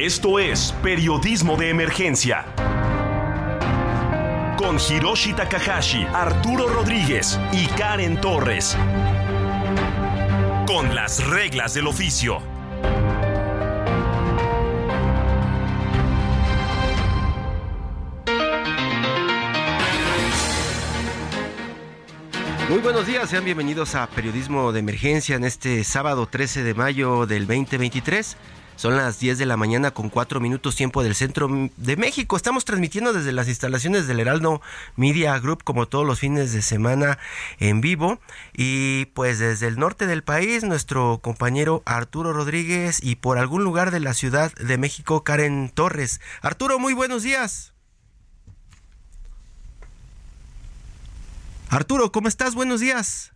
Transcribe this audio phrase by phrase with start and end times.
[0.00, 2.46] Esto es Periodismo de Emergencia.
[4.56, 8.76] Con Hiroshi Takahashi, Arturo Rodríguez y Karen Torres.
[10.68, 12.38] Con las reglas del oficio.
[22.68, 27.26] Muy buenos días, sean bienvenidos a Periodismo de Emergencia en este sábado 13 de mayo
[27.26, 28.36] del 2023.
[28.78, 32.36] Son las 10 de la mañana con 4 minutos tiempo del centro de México.
[32.36, 34.62] Estamos transmitiendo desde las instalaciones del Heraldo
[34.94, 37.18] Media Group como todos los fines de semana
[37.58, 38.20] en vivo.
[38.52, 43.90] Y pues desde el norte del país, nuestro compañero Arturo Rodríguez y por algún lugar
[43.90, 46.20] de la Ciudad de México, Karen Torres.
[46.40, 47.72] Arturo, muy buenos días.
[51.68, 52.54] Arturo, ¿cómo estás?
[52.54, 53.32] Buenos días.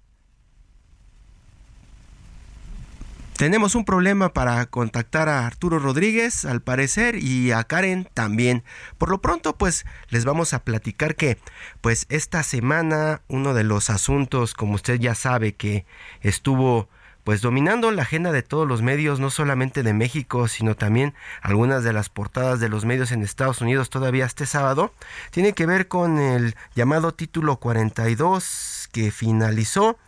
[3.37, 8.63] Tenemos un problema para contactar a Arturo Rodríguez, al parecer, y a Karen también.
[8.99, 11.39] Por lo pronto, pues les vamos a platicar que,
[11.81, 15.87] pues esta semana, uno de los asuntos, como usted ya sabe, que
[16.21, 16.89] estuvo
[17.25, 21.85] pues dominando la agenda de todos los medios, no solamente de México, sino también algunas
[21.85, 24.93] de las portadas de los medios en Estados Unidos todavía este sábado,
[25.31, 29.99] tiene que ver con el llamado título 42 que finalizó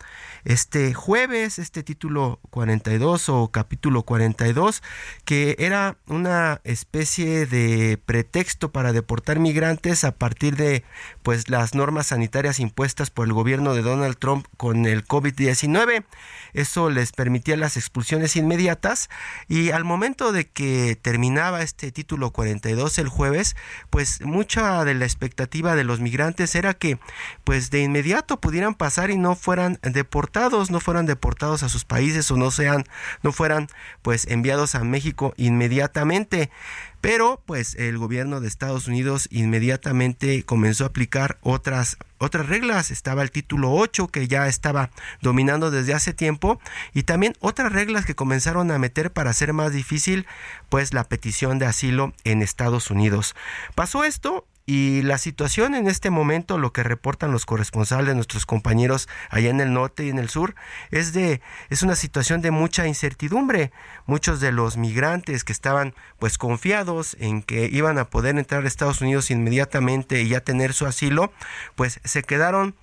[0.45, 4.83] este jueves, este título 42 o capítulo 42,
[5.25, 10.85] que era una especie de pretexto para deportar migrantes a partir de
[11.25, 16.05] pues las normas sanitarias impuestas por el gobierno de Donald Trump con el COVID-19.
[16.53, 19.09] Eso les permitía las expulsiones inmediatas
[19.49, 23.57] y al momento de que terminaba este título 42 el jueves,
[23.89, 26.99] pues mucha de la expectativa de los migrantes era que
[27.43, 32.31] pues de inmediato pudieran pasar y no fueran deportados no fueran deportados a sus países
[32.31, 32.85] o no sean
[33.23, 33.69] no fueran
[34.03, 36.51] pues enviados a México inmediatamente
[37.05, 43.21] pero pues el gobierno de Estados Unidos inmediatamente comenzó a aplicar otras otras reglas, estaba
[43.21, 44.89] el título 8 que ya estaba
[45.21, 46.59] dominando desde hace tiempo
[46.95, 50.27] y también otras reglas que comenzaron a meter para hacer más difícil
[50.71, 53.37] pues la petición de asilo en Estados Unidos.
[53.75, 59.09] Pasó esto y la situación en este momento, lo que reportan los corresponsales, nuestros compañeros
[59.29, 60.55] allá en el norte y en el sur,
[60.91, 63.73] es de es una situación de mucha incertidumbre.
[64.07, 68.69] Muchos de los migrantes que estaban pues confiados en que iban a poder entrar a
[68.69, 71.33] Estados Unidos inmediatamente y ya tener su asilo,
[71.75, 72.75] pues se quedaron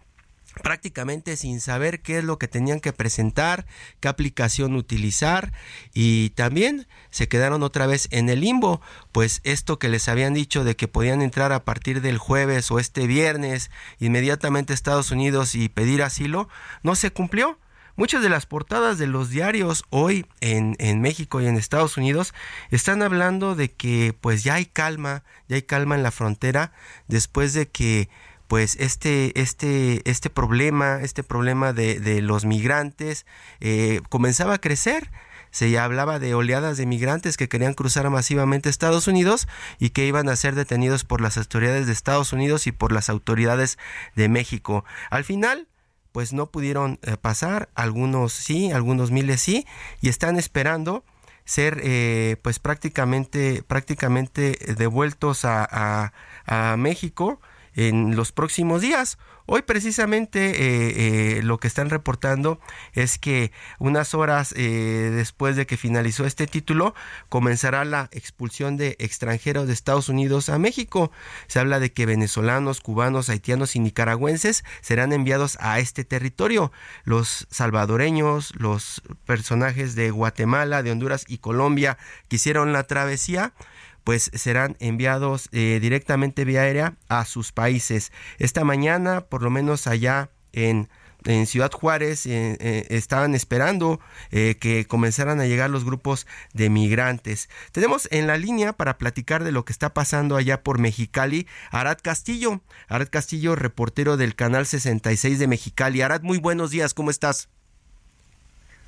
[0.52, 3.66] prácticamente sin saber qué es lo que tenían que presentar,
[4.00, 5.54] qué aplicación utilizar
[5.94, 10.64] y también se quedaron otra vez en el limbo, pues esto que les habían dicho
[10.64, 15.56] de que podían entrar a partir del jueves o este viernes inmediatamente a Estados Unidos
[15.56, 16.50] y pedir asilo,
[16.84, 17.58] no se cumplió.
[17.98, 22.34] Muchas de las portadas de los diarios hoy en, en, México y en Estados Unidos
[22.72, 26.72] están hablando de que pues ya hay calma, ya hay calma en la frontera
[27.10, 28.10] después de que
[28.52, 33.26] pues este, este, este problema, este problema de, de los migrantes
[33.62, 35.10] eh, comenzaba a crecer.
[35.52, 39.48] Se hablaba de oleadas de migrantes que querían cruzar masivamente Estados Unidos
[39.80, 43.10] y que iban a ser detenidos por las autoridades de Estados Unidos y por las
[43.10, 43.78] autoridades
[44.18, 44.84] de México.
[45.10, 45.70] Al final,
[46.12, 49.66] pues no pudieron eh, pasar, algunos sí, algunos miles sí,
[50.02, 51.06] y están esperando
[51.46, 56.12] ser eh, pues prácticamente prácticamente devueltos a, a,
[56.46, 57.40] a México
[57.76, 59.18] en los próximos días.
[59.48, 62.60] Hoy precisamente eh, eh, lo que están reportando
[62.94, 66.94] es que unas horas eh, después de que finalizó este título
[67.28, 71.12] comenzará la expulsión de extranjeros de Estados Unidos a México.
[71.48, 76.72] Se habla de que venezolanos, cubanos, haitianos y nicaragüenses serán enviados a este territorio.
[77.04, 81.98] Los salvadoreños, los personajes de Guatemala, de Honduras y Colombia
[82.30, 83.54] que hicieron la travesía
[84.04, 88.12] pues serán enviados eh, directamente vía aérea a sus países.
[88.40, 90.90] Esta mañana, por lo menos allá en
[91.24, 94.00] en Ciudad Juárez eh, eh, estaban esperando
[94.32, 97.48] que comenzaran a llegar los grupos de migrantes.
[97.72, 102.00] Tenemos en la línea para platicar de lo que está pasando allá por Mexicali, Arad
[102.02, 102.62] Castillo.
[102.88, 106.02] Arad Castillo, reportero del canal 66 de Mexicali.
[106.02, 107.50] Arad, muy buenos días, ¿cómo estás?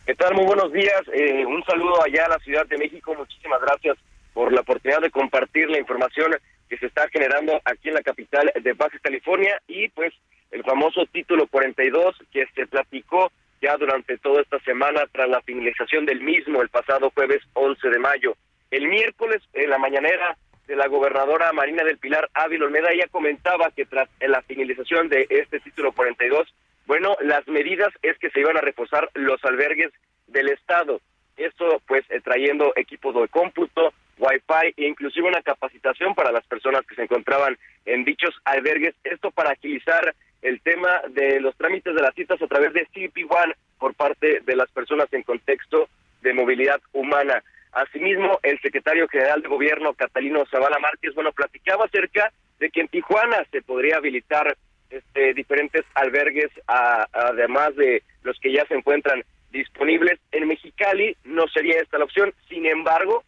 [0.05, 0.33] ¿Qué tal?
[0.33, 1.01] Muy buenos días.
[1.13, 3.15] Eh, un saludo allá a la Ciudad de México.
[3.15, 3.97] Muchísimas gracias
[4.33, 6.35] por la oportunidad de compartir la información
[6.69, 10.13] que se está generando aquí en la capital de Baja California y pues
[10.51, 13.31] el famoso título 42 que se platicó
[13.61, 17.99] ya durante toda esta semana tras la finalización del mismo el pasado jueves 11 de
[17.99, 18.35] mayo.
[18.71, 20.37] El miércoles en la mañanera
[20.67, 25.27] de la gobernadora Marina del Pilar Ávila Olmeda ya comentaba que tras la finalización de
[25.29, 26.47] este título 42
[26.85, 29.91] bueno, las medidas es que se iban a reforzar los albergues
[30.27, 30.99] del Estado.
[31.37, 36.85] Esto, pues, eh, trayendo equipos de cómputo, wifi e inclusive una capacitación para las personas
[36.85, 38.95] que se encontraban en dichos albergues.
[39.03, 43.25] Esto para agilizar el tema de los trámites de las citas a través de CP
[43.29, 45.89] One por parte de las personas en contexto
[46.21, 47.43] de movilidad humana.
[47.71, 52.87] Asimismo, el secretario general de gobierno, Catalino Zavala Márquez, bueno, platicaba acerca de que en
[52.87, 54.55] Tijuana se podría habilitar
[54.89, 60.19] este, diferentes albergues, además de los que ya se encuentran disponibles.
[60.31, 63.23] En Mexicali no sería esta la opción, sin embargo,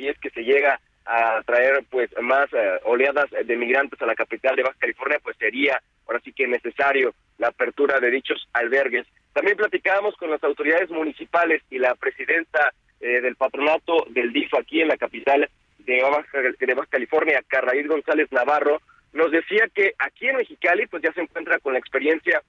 [0.00, 4.14] si es que se llega a traer pues más eh, oleadas de migrantes a la
[4.14, 9.06] capital de Baja California, pues sería ahora sí que necesario la apertura de dichos albergues.
[9.34, 14.80] También platicábamos con las autoridades municipales y la presidenta eh, del patronato del DIF aquí
[14.80, 15.48] en la capital
[15.78, 18.80] de Baja, California, Carraíz González Navarro,
[19.12, 22.42] nos decía que aquí en Mexicali pues ya se encuentra con la experiencia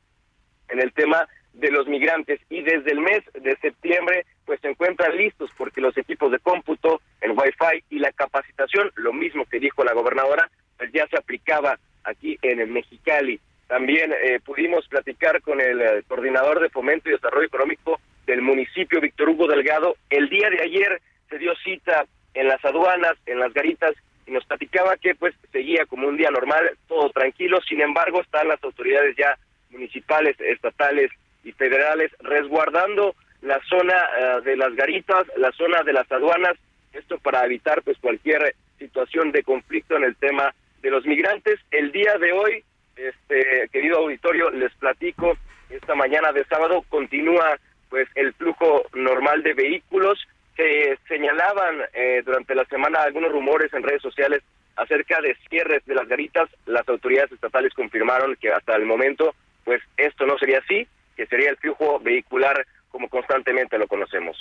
[0.70, 5.16] en el tema de los migrantes y desde el mes de septiembre pues se encuentran
[5.16, 9.82] listos porque los equipos de cómputo, el wifi y la capacitación, lo mismo que dijo
[9.86, 13.40] la gobernadora, pues ya se aplicaba aquí en el Mexicali.
[13.68, 19.00] También eh, pudimos platicar con el eh, coordinador de fomento y desarrollo económico del municipio,
[19.00, 19.96] Víctor Hugo Delgado.
[20.10, 22.04] El día de ayer se dio cita
[22.34, 23.94] en las aduanas, en las garitas
[24.28, 28.50] y nos platicaba que pues seguía como un día normal, todo tranquilo, sin embargo están
[28.50, 29.38] las autoridades ya
[29.70, 31.10] municipales, estatales
[31.46, 36.58] y federales resguardando la zona eh, de las garitas, la zona de las aduanas,
[36.94, 41.60] esto para evitar pues cualquier situación de conflicto en el tema de los migrantes.
[41.72, 42.64] El día de hoy,
[42.96, 45.38] este querido auditorio, les platico,
[45.70, 47.58] esta mañana de sábado continúa
[47.90, 50.20] pues el flujo normal de vehículos,
[50.56, 54.42] se señalaban eh, durante la semana algunos rumores en redes sociales
[54.76, 56.50] acerca de cierres de las garitas.
[56.66, 59.34] Las autoridades estatales confirmaron que hasta el momento,
[59.64, 64.38] pues esto no sería así, que sería el flujo vehicular como constantemente lo conocemos.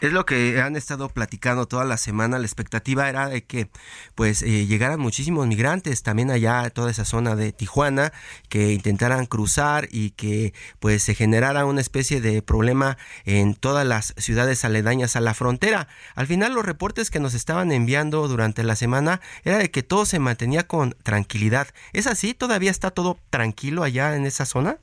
[0.00, 2.38] Es lo que han estado platicando toda la semana.
[2.38, 3.68] La expectativa era de que
[4.14, 8.12] pues eh, llegaran muchísimos migrantes también allá a toda esa zona de Tijuana,
[8.48, 14.14] que intentaran cruzar y que pues se generara una especie de problema en todas las
[14.18, 15.88] ciudades aledañas a la frontera.
[16.14, 20.04] Al final los reportes que nos estaban enviando durante la semana era de que todo
[20.04, 21.68] se mantenía con tranquilidad.
[21.92, 22.34] ¿Es así?
[22.34, 24.78] ¿Todavía está todo tranquilo allá en esa zona?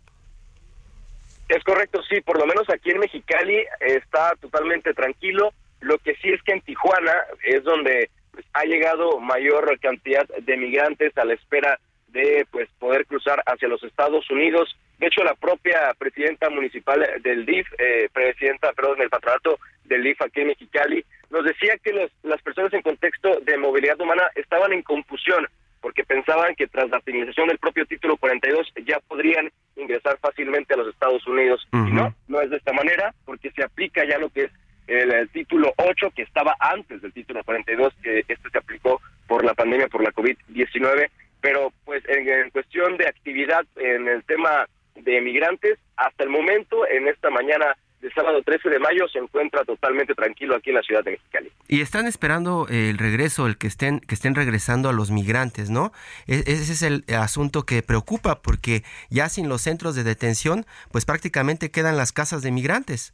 [1.51, 5.51] Es correcto, sí, por lo menos aquí en Mexicali está totalmente tranquilo.
[5.81, 7.11] Lo que sí es que en Tijuana
[7.43, 11.77] es donde pues, ha llegado mayor cantidad de migrantes a la espera
[12.07, 14.73] de pues poder cruzar hacia los Estados Unidos.
[14.97, 20.21] De hecho, la propia presidenta municipal del DIF, eh, presidenta, perdón, del patronato del DIF
[20.21, 24.83] aquí en Mexicali, nos decía que las personas en contexto de movilidad humana estaban en
[24.83, 25.45] confusión
[25.81, 30.77] porque pensaban que tras la finalización del propio título 42 ya podrían ingresar fácilmente a
[30.77, 31.67] los Estados Unidos.
[31.73, 34.51] Y no, no es de esta manera, porque se aplica ya lo que es
[34.87, 39.53] el, título 8, que estaba antes del título 42, que este se aplicó por la
[39.53, 41.09] pandemia, por la COVID-19.
[41.41, 47.07] Pero pues en cuestión de actividad en el tema de migrantes, hasta el momento, en
[47.07, 51.03] esta mañana de sábado 13 de mayo se encuentra totalmente tranquilo aquí en la ciudad
[51.03, 51.51] de Mexicali.
[51.67, 55.91] Y están esperando el regreso, el que estén que estén regresando a los migrantes, ¿no?
[56.27, 61.05] E, ese es el asunto que preocupa porque ya sin los centros de detención, pues
[61.05, 63.13] prácticamente quedan las casas de migrantes.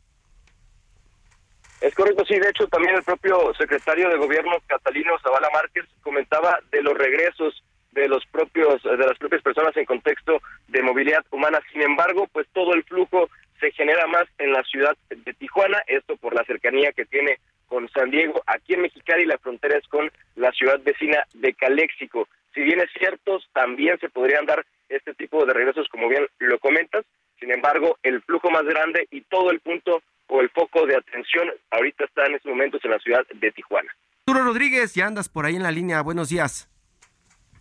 [1.82, 2.40] Es correcto, sí.
[2.40, 7.64] De hecho, también el propio secretario de Gobierno, Catalino Zavala Márquez, comentaba de los regresos
[7.92, 11.60] de los propios de las propias personas en contexto de movilidad humana.
[11.72, 13.27] Sin embargo, pues todo el flujo
[13.88, 18.12] genera más en la ciudad de Tijuana, esto por la cercanía que tiene con San
[18.12, 18.42] Diego.
[18.46, 22.28] Aquí en Mexicali la frontera es con la ciudad vecina de Caléxico.
[22.54, 26.60] Si bien es cierto, también se podrían dar este tipo de regresos, como bien lo
[26.60, 27.06] comentas.
[27.40, 31.50] Sin embargo, el flujo más grande y todo el punto o el foco de atención
[31.72, 33.96] ahorita está en estos momentos en la ciudad de Tijuana.
[34.26, 36.02] Arturo Rodríguez, ya andas por ahí en la línea.
[36.02, 36.70] Buenos días.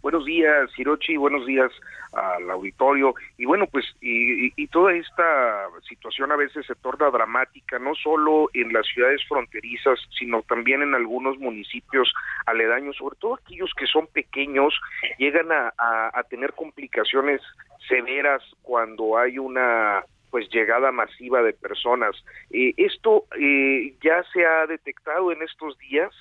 [0.07, 1.73] Buenos días, Hirochi, buenos días
[2.13, 3.17] al auditorio.
[3.39, 8.73] Y bueno, pues, y, toda esta situación a veces se torna dramática, no solo en
[8.73, 12.15] las ciudades fronterizas, sino también en algunos municipios
[12.47, 14.81] aledaños, sobre todo aquellos que son pequeños,
[15.19, 17.41] llegan a, a tener complicaciones
[17.89, 22.15] severas cuando hay una pues llegada masiva de personas.
[22.53, 26.13] Eh, ¿Esto eh, ya se ha detectado en estos días?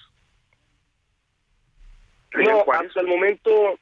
[2.38, 3.80] No, hasta el momento,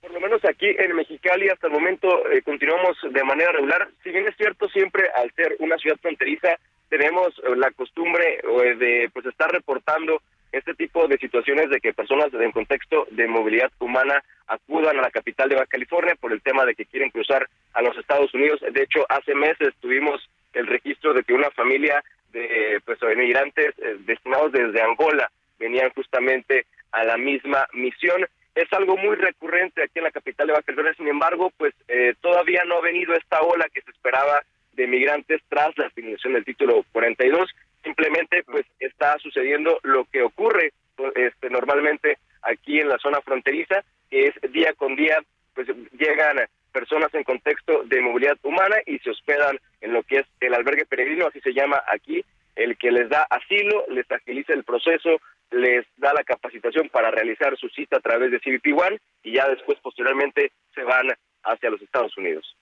[0.00, 3.88] por lo menos aquí en Mexicali, hasta el momento eh, continuamos de manera regular.
[4.02, 6.56] Si bien es cierto, siempre al ser una ciudad fronteriza,
[6.88, 8.40] tenemos la costumbre
[8.78, 13.70] de pues estar reportando este tipo de situaciones de que personas en contexto de movilidad
[13.78, 17.48] humana acudan a la capital de Baja California por el tema de que quieren cruzar
[17.74, 18.60] a los Estados Unidos.
[18.60, 22.02] De hecho, hace meses tuvimos el registro de que una familia
[22.32, 28.26] de pues inmigrantes eh, destinados desde Angola venían justamente a la misma misión.
[28.54, 32.14] Es algo muy recurrente aquí en la capital de Baja California, sin embargo, pues eh,
[32.20, 36.44] todavía no ha venido esta ola que se esperaba de migrantes tras la finalización del
[36.44, 37.50] título 42
[37.86, 40.72] simplemente pues está sucediendo lo que ocurre
[41.14, 45.18] este normalmente aquí en la zona fronteriza, que es día con día
[45.54, 46.36] pues llegan
[46.72, 50.84] personas en contexto de movilidad humana y se hospedan en lo que es el albergue
[50.84, 52.24] peregrino, así se llama aquí,
[52.56, 55.20] el que les da asilo, les agiliza el proceso,
[55.56, 59.48] les da la capacitación para realizar su cita a través de CBP One y ya
[59.48, 61.06] después posteriormente se van
[61.44, 62.56] hacia los Estados Unidos.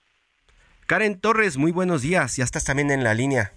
[0.87, 3.51] Karen Torres, muy buenos días, ya estás también en la línea.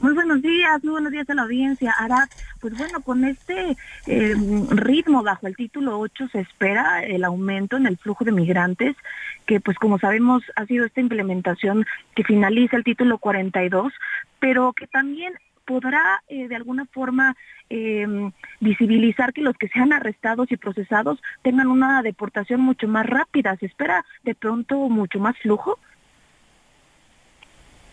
[0.00, 1.92] Muy buenos días, muy buenos días a la audiencia.
[1.98, 2.28] Arad,
[2.60, 3.76] pues bueno, con este
[4.06, 4.34] eh,
[4.70, 8.94] ritmo bajo el título 8 se espera el aumento en el flujo de migrantes,
[9.46, 13.92] que pues como sabemos ha sido esta implementación que finaliza el título 42,
[14.38, 15.34] pero que también
[15.68, 17.36] podrá eh, de alguna forma
[17.68, 23.54] em, visibilizar que los que sean arrestados y procesados tengan una deportación mucho más rápida.
[23.60, 25.78] ¿Se espera de pronto mucho más flujo?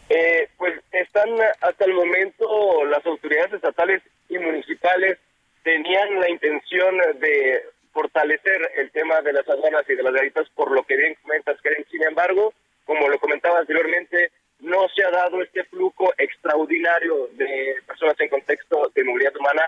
[0.08, 1.30] Eh, pues están
[1.62, 5.18] hasta el momento las autoridades estatales y municipales
[5.64, 10.72] tenían la intención de fortalecer el tema de las aduanas y de las garitas por
[10.72, 11.86] lo que bien comentas, Karen.
[11.92, 12.54] Sin embargo,
[12.86, 18.92] como lo comentaba anteriormente, no se ha dado este flujo extraordinario de personas en contexto
[18.94, 19.64] de movilidad humana.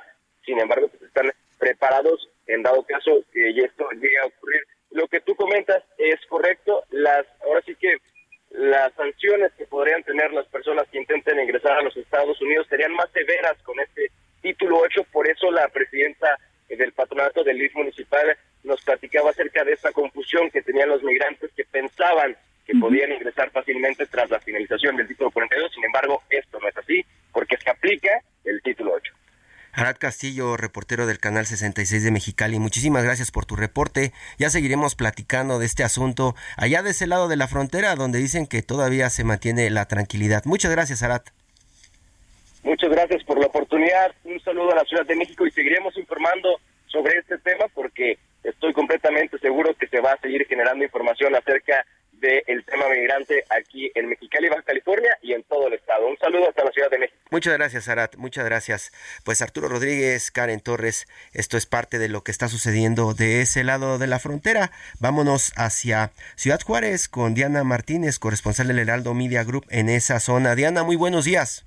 [0.45, 4.61] Sin embargo, pues están preparados en dado caso que esto llegue a ocurrir.
[4.91, 6.83] Lo que tú comentas es correcto.
[6.91, 7.97] Las ahora sí que
[8.51, 12.93] las sanciones que podrían tener las personas que intenten ingresar a los Estados Unidos serían
[12.93, 14.09] más severas con este
[14.41, 16.37] título 8, por eso la presidenta
[16.69, 21.51] del patronato del LIF municipal nos platicaba acerca de esa confusión que tenían los migrantes
[21.55, 26.59] que pensaban que podían ingresar fácilmente tras la finalización del título 42, sin embargo, esto
[26.59, 28.09] no es así, porque se aplica
[28.43, 29.13] el título 8.
[29.71, 34.11] Arad Castillo, reportero del Canal 66 de Mexicali, muchísimas gracias por tu reporte.
[34.37, 38.47] Ya seguiremos platicando de este asunto allá de ese lado de la frontera, donde dicen
[38.47, 40.43] que todavía se mantiene la tranquilidad.
[40.45, 41.21] Muchas gracias, Arad.
[42.63, 44.13] Muchas gracias por la oportunidad.
[44.23, 48.73] Un saludo a la Ciudad de México y seguiremos informando sobre este tema porque estoy
[48.73, 51.85] completamente seguro que se va a seguir generando información acerca
[52.19, 56.07] del tema migrante aquí en Mexicali, Baja California y en todo el estado.
[56.07, 57.19] Un saludo hasta la Ciudad de México.
[57.31, 58.15] Muchas gracias, Arat.
[58.15, 58.91] Muchas gracias.
[59.23, 63.63] Pues Arturo Rodríguez, Karen Torres, esto es parte de lo que está sucediendo de ese
[63.63, 64.71] lado de la frontera.
[64.99, 70.55] Vámonos hacia Ciudad Juárez con Diana Martínez, corresponsal del Heraldo Media Group en esa zona.
[70.55, 71.65] Diana, muy buenos días.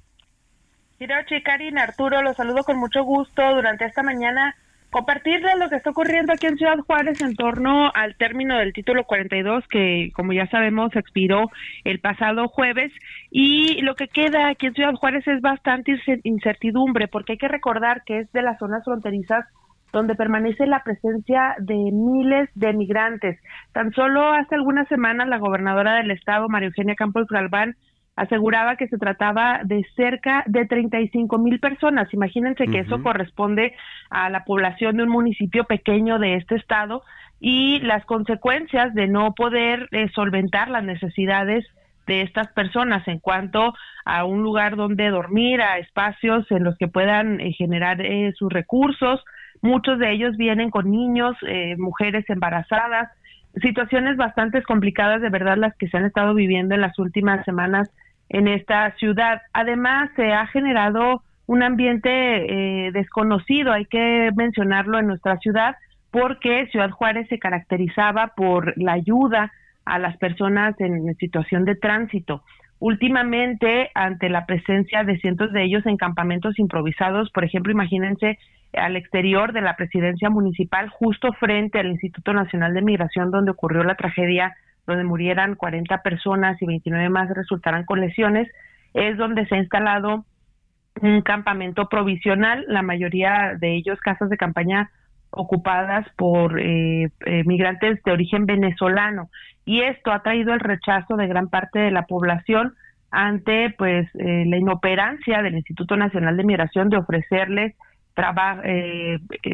[0.98, 4.54] Hirochi, Karin, Arturo, los saludo con mucho gusto durante esta mañana
[4.90, 9.04] compartirles lo que está ocurriendo aquí en Ciudad Juárez en torno al término del título
[9.04, 11.50] 42 que como ya sabemos expiró
[11.84, 12.92] el pasado jueves
[13.30, 18.02] y lo que queda aquí en Ciudad Juárez es bastante incertidumbre porque hay que recordar
[18.04, 19.46] que es de las zonas fronterizas
[19.92, 23.40] donde permanece la presencia de miles de migrantes.
[23.72, 27.74] Tan solo hace algunas semanas la gobernadora del estado, María Eugenia Campos Galván,
[28.20, 32.12] aseguraba que se trataba de cerca de 35 mil personas.
[32.12, 33.74] Imagínense que eso corresponde
[34.10, 37.02] a la población de un municipio pequeño de este estado
[37.40, 41.64] y las consecuencias de no poder eh, solventar las necesidades
[42.06, 43.72] de estas personas en cuanto
[44.04, 48.52] a un lugar donde dormir, a espacios en los que puedan eh, generar eh, sus
[48.52, 49.24] recursos.
[49.62, 51.36] Muchos de ellos vienen con niños,
[51.76, 53.10] mujeres embarazadas,
[53.60, 57.90] situaciones bastante complicadas de verdad las que se han estado viviendo en las últimas semanas
[58.30, 59.42] en esta ciudad.
[59.52, 62.10] Además, se ha generado un ambiente
[62.86, 65.76] eh, desconocido, hay que mencionarlo en nuestra ciudad,
[66.12, 69.52] porque Ciudad Juárez se caracterizaba por la ayuda
[69.84, 72.44] a las personas en situación de tránsito.
[72.78, 78.38] Últimamente, ante la presencia de cientos de ellos en campamentos improvisados, por ejemplo, imagínense
[78.72, 83.82] al exterior de la presidencia municipal, justo frente al Instituto Nacional de Migración, donde ocurrió
[83.82, 84.54] la tragedia
[84.90, 88.48] donde murieran 40 personas y 29 más resultaran con lesiones,
[88.94, 90.24] es donde se ha instalado
[91.00, 94.90] un campamento provisional, la mayoría de ellos casas de campaña
[95.30, 99.30] ocupadas por eh, eh, migrantes de origen venezolano.
[99.64, 102.74] Y esto ha traído el rechazo de gran parte de la población
[103.12, 107.74] ante pues eh, la inoperancia del Instituto Nacional de Migración de ofrecerles
[108.14, 108.62] trabajo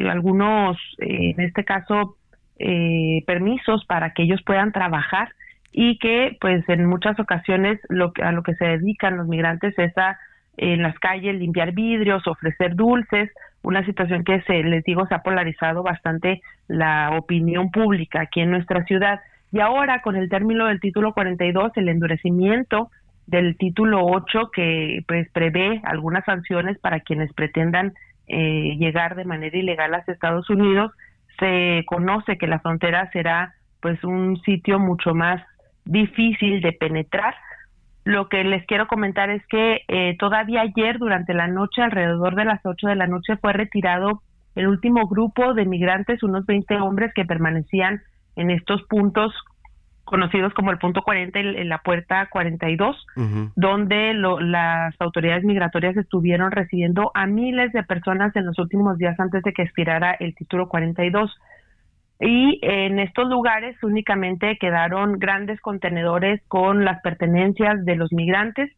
[0.09, 2.17] algunos en este caso
[3.25, 5.29] permisos para que ellos puedan trabajar
[5.71, 9.95] y que pues en muchas ocasiones lo a lo que se dedican los migrantes es
[9.97, 10.17] a
[10.57, 13.29] en las calles limpiar vidrios, ofrecer dulces,
[13.61, 18.51] una situación que se les digo se ha polarizado bastante la opinión pública aquí en
[18.51, 19.19] nuestra ciudad.
[19.51, 22.89] Y ahora con el término del título 42, el endurecimiento
[23.27, 27.93] del título 8 que pues prevé algunas sanciones para quienes pretendan
[28.27, 30.91] eh, llegar de manera ilegal a Estados Unidos,
[31.39, 35.41] se conoce que la frontera será pues un sitio mucho más
[35.85, 37.35] difícil de penetrar.
[38.03, 42.45] Lo que les quiero comentar es que eh, todavía ayer durante la noche, alrededor de
[42.45, 44.21] las 8 de la noche, fue retirado
[44.55, 48.01] el último grupo de migrantes, unos 20 hombres que permanecían
[48.35, 49.33] en estos puntos
[50.07, 53.05] conocidos como el punto 40 en la puerta 42,
[53.55, 59.43] donde las autoridades migratorias estuvieron recibiendo a miles de personas en los últimos días antes
[59.43, 61.31] de que expirara el título 42
[62.19, 68.71] y en estos lugares únicamente quedaron grandes contenedores con las pertenencias de los migrantes,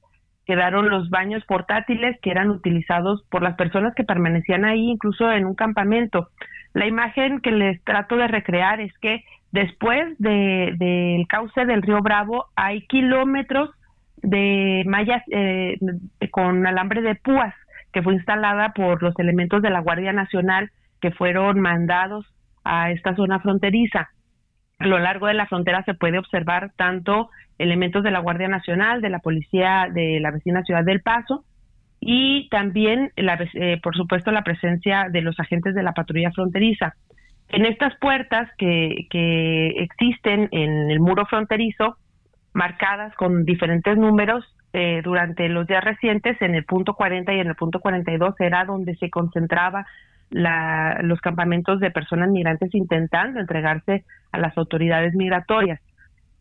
[0.45, 5.45] quedaron los baños portátiles que eran utilizados por las personas que permanecían ahí, incluso en
[5.45, 6.29] un campamento.
[6.73, 12.45] La imagen que les trato de recrear es que después del cauce del río Bravo
[12.55, 13.71] hay kilómetros
[14.21, 15.77] de mallas eh,
[16.31, 17.55] con alambre de púas
[17.91, 20.69] que fue instalada por los elementos de la Guardia Nacional
[21.01, 22.25] que fueron mandados
[22.63, 24.09] a esta zona fronteriza.
[24.77, 29.01] A lo largo de la frontera se puede observar tanto elementos de la Guardia Nacional,
[29.01, 31.45] de la Policía de la vecina ciudad del Paso
[31.99, 36.95] y también, eh, por supuesto, la presencia de los agentes de la patrulla fronteriza.
[37.49, 41.97] En estas puertas que, que existen en el muro fronterizo,
[42.53, 47.47] marcadas con diferentes números, eh, durante los días recientes, en el punto 40 y en
[47.47, 49.87] el punto 42 era donde se concentraba
[50.29, 55.81] la, los campamentos de personas migrantes intentando entregarse a las autoridades migratorias.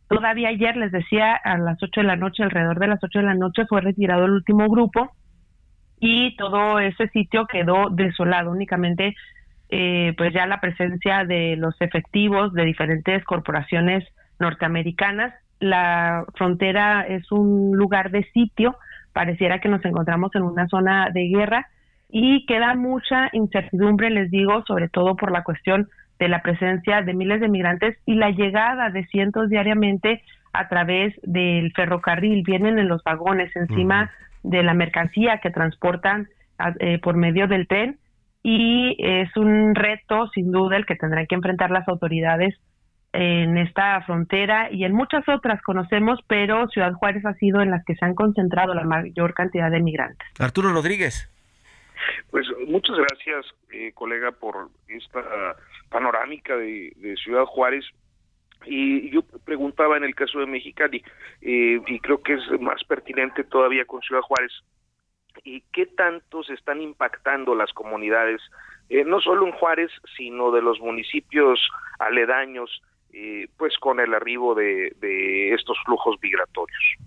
[0.09, 3.25] Todavía ayer les decía a las 8 de la noche, alrededor de las 8 de
[3.25, 5.11] la noche fue retirado el último grupo
[6.01, 9.15] y todo ese sitio quedó desolado, únicamente
[9.71, 14.05] eh, pues ya la presencia de los efectivos de diferentes corporaciones
[14.39, 15.35] norteamericanas.
[15.61, 18.77] La frontera es un lugar de sitio,
[19.13, 21.67] pareciera que nos encontramos en una zona de guerra
[22.09, 27.15] y queda mucha incertidumbre, les digo, sobre todo por la cuestión de la presencia de
[27.15, 32.43] miles de migrantes y la llegada de cientos diariamente a través del ferrocarril.
[32.45, 34.11] Vienen en los vagones encima
[34.49, 36.29] de la mercancía que transportan
[36.81, 37.99] eh, por medio del tren
[38.43, 42.55] y es un reto sin duda el que tendrán que enfrentar las autoridades
[43.13, 47.85] en esta frontera y en muchas otras conocemos, pero Ciudad Juárez ha sido en las
[47.85, 50.27] que se han concentrado la mayor cantidad de migrantes.
[50.39, 51.31] Arturo Rodríguez.
[52.31, 55.57] Pues muchas gracias, eh, colega, por esta
[55.91, 57.85] panorámica de, Ciudad Juárez.
[58.67, 61.03] Y yo preguntaba en el caso de Mexicali,
[61.41, 64.53] eh, y creo que es más pertinente todavía con Ciudad Juárez,
[65.45, 68.43] ¿y qué tanto se están impactando las comunidades,
[68.89, 71.61] eh, no solo en Juárez, sino de los municipios
[71.99, 72.83] aledaños,
[73.57, 76.99] pues con el arribo de estos flujos migratorios?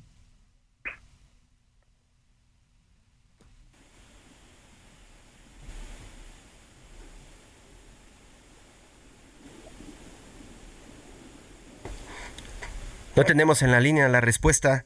[13.16, 14.86] No tenemos en la línea la respuesta.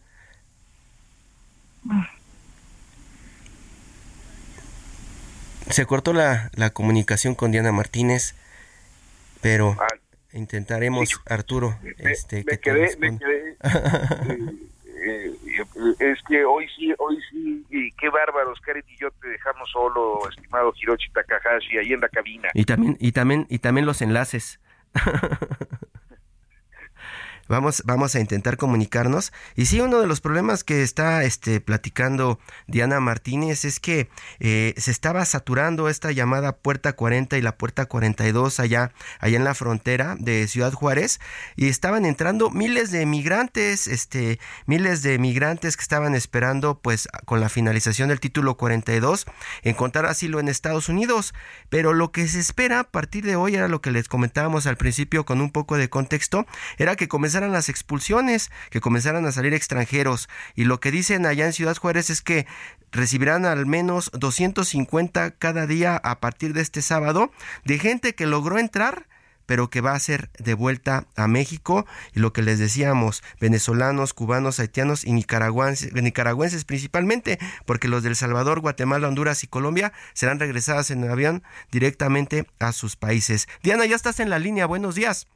[5.69, 8.35] Se cortó la, la comunicación con Diana Martínez,
[9.41, 9.87] pero ah,
[10.33, 11.77] intentaremos, Arturo.
[11.99, 13.57] este, me, quedé, me quedé
[15.05, 19.27] eh, eh, es que hoy sí, hoy sí, y qué bárbaros, Karen y yo te
[19.27, 22.49] dejamos solo, estimado Hiroshi Takahashi, ahí en la cabina.
[22.53, 24.59] Y también, y también, y también los enlaces.
[27.47, 29.31] Vamos, vamos a intentar comunicarnos.
[29.55, 34.73] Y sí, uno de los problemas que está este, platicando Diana Martínez es que eh,
[34.77, 39.53] se estaba saturando esta llamada puerta 40 y la puerta 42 allá, allá en la
[39.53, 41.19] frontera de Ciudad Juárez
[41.55, 47.41] y estaban entrando miles de migrantes, este, miles de migrantes que estaban esperando pues con
[47.41, 49.25] la finalización del título 42
[49.63, 51.33] encontrar asilo en Estados Unidos.
[51.69, 54.77] Pero lo que se espera a partir de hoy era lo que les comentábamos al
[54.77, 56.45] principio con un poco de contexto,
[56.77, 60.29] era que comenzara comenzaran las expulsiones, que comenzaran a salir extranjeros.
[60.55, 62.47] Y lo que dicen allá en Ciudad Juárez es que
[62.93, 67.33] recibirán al menos 250 cada día a partir de este sábado
[67.65, 69.07] de gente que logró entrar
[69.47, 74.13] pero que va a ser de vuelta a México y lo que les decíamos, venezolanos,
[74.13, 80.39] cubanos, haitianos y nicaragüenses, nicaragüenses principalmente, porque los del Salvador, Guatemala, Honduras y Colombia serán
[80.39, 83.47] regresadas en avión directamente a sus países.
[83.61, 85.27] Diana, ya estás en la línea, buenos días.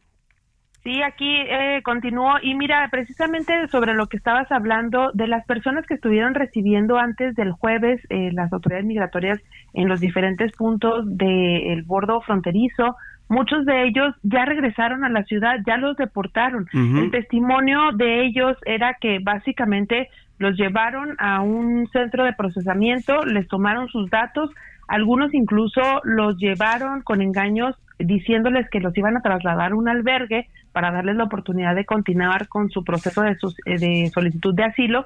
[0.84, 5.86] Sí, aquí eh, continúo y mira, precisamente sobre lo que estabas hablando de las personas
[5.86, 9.42] que estuvieron recibiendo antes del jueves eh, las autoridades migratorias
[9.74, 12.96] en los diferentes puntos del bordo fronterizo,
[13.30, 16.68] Muchos de ellos ya regresaron a la ciudad, ya los deportaron.
[16.74, 23.48] El testimonio de ellos era que básicamente los llevaron a un centro de procesamiento, les
[23.48, 24.50] tomaron sus datos,
[24.88, 30.48] algunos incluso los llevaron con engaños diciéndoles que los iban a trasladar a un albergue
[30.72, 35.06] para darles la oportunidad de continuar con su proceso de, de solicitud de asilo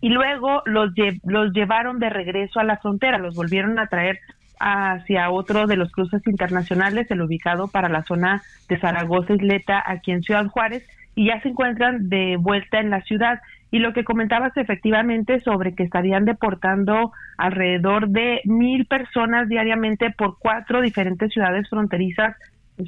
[0.00, 0.92] y luego los,
[1.24, 4.20] los llevaron de regreso a la frontera, los volvieron a traer
[4.60, 10.10] hacia otro de los cruces internacionales, el ubicado para la zona de Zaragoza Isleta, aquí
[10.10, 13.40] en Ciudad Juárez, y ya se encuentran de vuelta en la ciudad.
[13.70, 20.38] Y lo que comentabas efectivamente sobre que estarían deportando alrededor de mil personas diariamente por
[20.38, 22.36] cuatro diferentes ciudades fronterizas,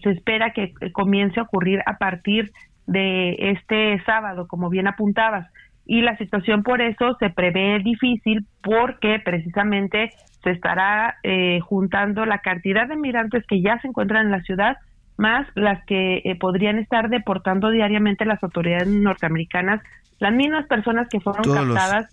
[0.02, 2.52] se espera que comience a ocurrir a partir
[2.86, 5.48] de este sábado, como bien apuntabas.
[5.86, 10.10] Y la situación por eso se prevé difícil porque precisamente
[10.42, 14.76] se estará eh, juntando la cantidad de migrantes que ya se encuentran en la ciudad
[15.16, 19.82] más las que eh, podrían estar deportando diariamente las autoridades norteamericanas,
[20.18, 22.08] las mismas personas que fueron captadas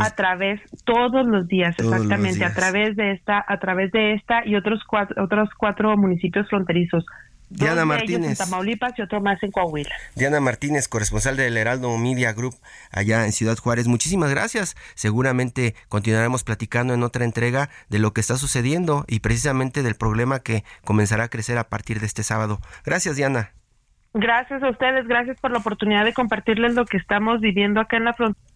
[0.00, 4.54] a través todos los días, exactamente, a través de esta, a través de esta y
[4.54, 7.04] otros cuatro, otros cuatro municipios fronterizos.
[7.48, 8.30] Diana Martínez.
[8.30, 9.94] en Tamaulipas y otro más en Coahuila.
[10.16, 12.54] Diana Martínez, corresponsal del Heraldo Media Group
[12.90, 13.86] allá en Ciudad Juárez.
[13.86, 14.76] Muchísimas gracias.
[14.94, 20.40] Seguramente continuaremos platicando en otra entrega de lo que está sucediendo y precisamente del problema
[20.40, 22.58] que comenzará a crecer a partir de este sábado.
[22.84, 23.52] Gracias, Diana.
[24.12, 28.04] Gracias a ustedes, gracias por la oportunidad de compartirles lo que estamos viviendo acá en
[28.04, 28.55] la frontera.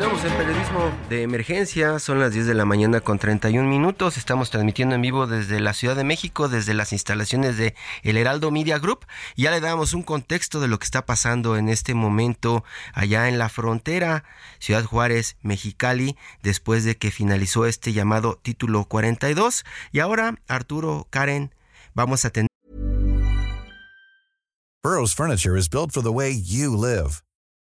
[0.00, 4.94] Continuamos periodismo de emergencia, son las 10 de la mañana con 31 minutos, estamos transmitiendo
[4.94, 9.04] en vivo desde la Ciudad de México, desde las instalaciones de El Heraldo Media Group,
[9.36, 13.38] ya le damos un contexto de lo que está pasando en este momento allá en
[13.38, 14.24] la frontera,
[14.58, 21.54] Ciudad Juárez, Mexicali, después de que finalizó este llamado título 42, y ahora Arturo, Karen,
[21.92, 22.48] vamos a tener...
[24.82, 27.20] Burroughs Furniture is built for the way you live.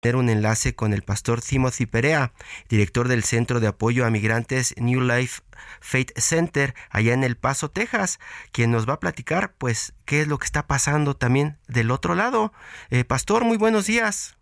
[0.00, 2.32] Tener un enlace con el pastor Timothy Perea,
[2.70, 5.42] director del Centro de Apoyo a Migrantes New Life
[5.80, 8.18] Faith Center allá en El Paso, Texas,
[8.50, 12.14] quien nos va a platicar pues qué es lo que está pasando también del otro
[12.14, 12.52] lado.
[12.90, 14.38] Eh, pastor, muy buenos días.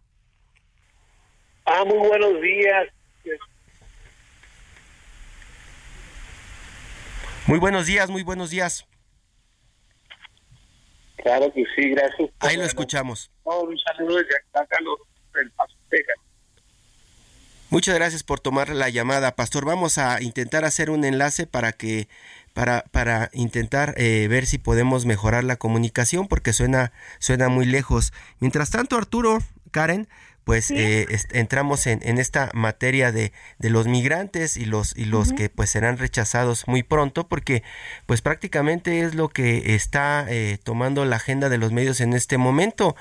[1.66, 2.88] Ah, muy buenos días.
[7.46, 8.86] Muy buenos días, muy buenos días.
[11.16, 12.30] Claro que sí, gracias.
[12.38, 13.32] Ahí lo escuchamos.
[13.42, 14.66] un saludo desde acá,
[15.34, 16.16] del Paso, Texas.
[17.70, 19.66] Muchas gracias por tomar la llamada, Pastor.
[19.66, 22.08] Vamos a intentar hacer un enlace para que
[22.54, 28.12] para, para intentar eh, ver si podemos mejorar la comunicación porque suena suena muy lejos.
[28.40, 29.38] Mientras tanto, Arturo,
[29.70, 30.08] Karen,
[30.48, 35.34] pues eh, entramos en, en, esta materia de, de, los migrantes y los y los
[35.34, 37.62] que pues serán rechazados muy pronto porque
[38.06, 42.38] pues prácticamente es lo que está eh, tomando la agenda de los medios en este
[42.38, 42.96] momento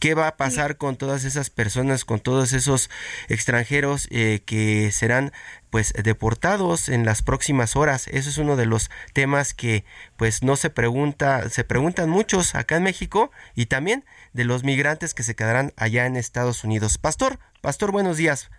[0.00, 2.90] qué va a pasar con todas esas personas, con todos esos
[3.28, 5.32] extranjeros eh, que serán
[5.70, 8.08] pues deportados en las próximas horas.
[8.08, 9.84] Eso es uno de los temas que
[10.16, 15.14] pues no se pregunta, se preguntan muchos acá en México y también de los migrantes
[15.14, 16.98] que se quedarán allá en Estados Unidos.
[16.98, 18.50] Pastor, pastor, buenos días.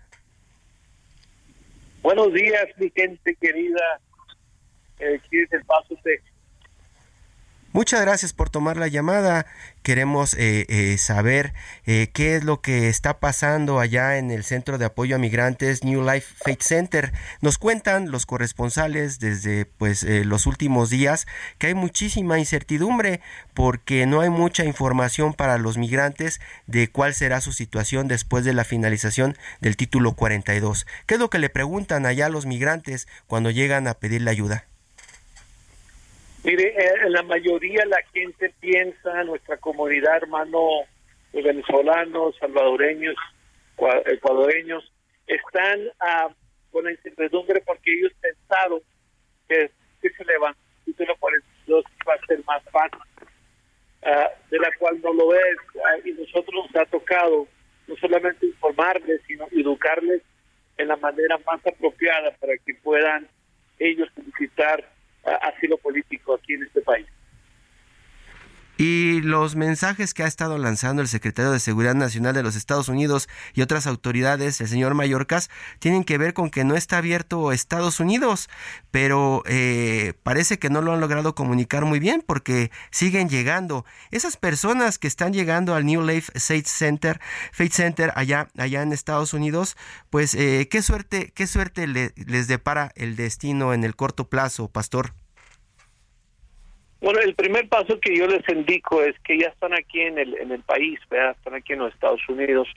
[2.02, 4.00] Buenos días, mi gente querida.
[5.00, 6.20] Eh, el paso de
[7.72, 9.44] Muchas gracias por tomar la llamada.
[9.82, 11.52] Queremos eh, eh, saber
[11.84, 15.84] eh, qué es lo que está pasando allá en el Centro de Apoyo a Migrantes
[15.84, 17.12] New Life Faith Center.
[17.42, 21.26] Nos cuentan los corresponsales desde pues los últimos días
[21.58, 23.20] que hay muchísima incertidumbre
[23.52, 28.54] porque no hay mucha información para los migrantes de cuál será su situación después de
[28.54, 30.86] la finalización del título 42.
[31.04, 34.30] ¿Qué es lo que le preguntan allá a los migrantes cuando llegan a pedir la
[34.30, 34.67] ayuda?
[36.44, 40.60] Mire, eh, la mayoría la gente piensa, nuestra comunidad, hermano,
[41.32, 43.16] venezolanos, salvadoreños,
[44.06, 44.90] ecuadoreños,
[45.26, 46.32] están uh,
[46.70, 48.80] con la incertidumbre porque ellos pensaron
[49.48, 49.70] que,
[50.00, 50.68] que se levantan
[51.66, 52.98] los va a ser más fácil,
[54.02, 57.46] ah, de la cual no lo es, ah, y nosotros nos ha tocado
[57.86, 60.22] no solamente informarles, sino educarles
[60.76, 63.28] en la manera más apropiada para que puedan
[63.78, 64.84] ellos solicitar
[65.24, 67.06] asilo político aquí en este país.
[68.80, 72.88] Y los mensajes que ha estado lanzando el secretario de Seguridad Nacional de los Estados
[72.88, 77.50] Unidos y otras autoridades, el señor Mayorkas, tienen que ver con que no está abierto
[77.50, 78.48] Estados Unidos,
[78.92, 83.84] pero eh, parece que no lo han logrado comunicar muy bien porque siguen llegando.
[84.12, 87.20] Esas personas que están llegando al New Life Faith Center,
[87.72, 89.76] Center allá, allá en Estados Unidos,
[90.08, 95.14] pues eh, qué suerte, qué suerte les depara el destino en el corto plazo, pastor.
[97.00, 100.36] Bueno, el primer paso que yo les indico es que ya están aquí en el,
[100.36, 101.36] en el país, ¿verdad?
[101.38, 102.68] están aquí en los Estados Unidos.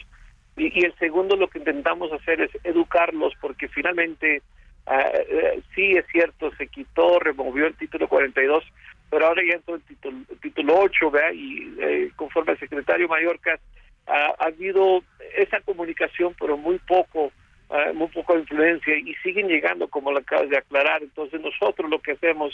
[0.57, 4.43] Y, el segundo, lo que intentamos hacer es educarlos, porque finalmente,
[4.85, 8.63] ah, eh, sí es cierto, se quitó, removió el título 42,
[9.09, 11.31] pero ahora ya entró el título, título 8, ¿verdad?
[11.33, 13.59] y eh, conforme al secretario Mallorca,
[14.07, 15.03] ha habido
[15.35, 17.31] esa comunicación, pero muy poco,
[17.69, 21.01] uh, muy poco influencia, y siguen llegando, como lo acabas de aclarar.
[21.03, 22.53] Entonces, nosotros lo que hacemos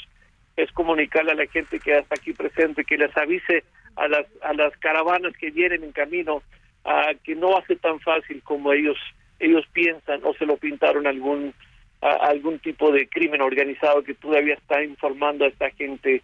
[0.57, 3.63] es comunicarle a la gente que está aquí presente, que les avise
[3.95, 6.41] a las, a las caravanas que vienen en camino,
[6.83, 8.97] a que no hace tan fácil como ellos
[9.39, 11.53] ellos piensan o se lo pintaron algún
[12.01, 16.21] algún tipo de crimen organizado que todavía está informando a esta gente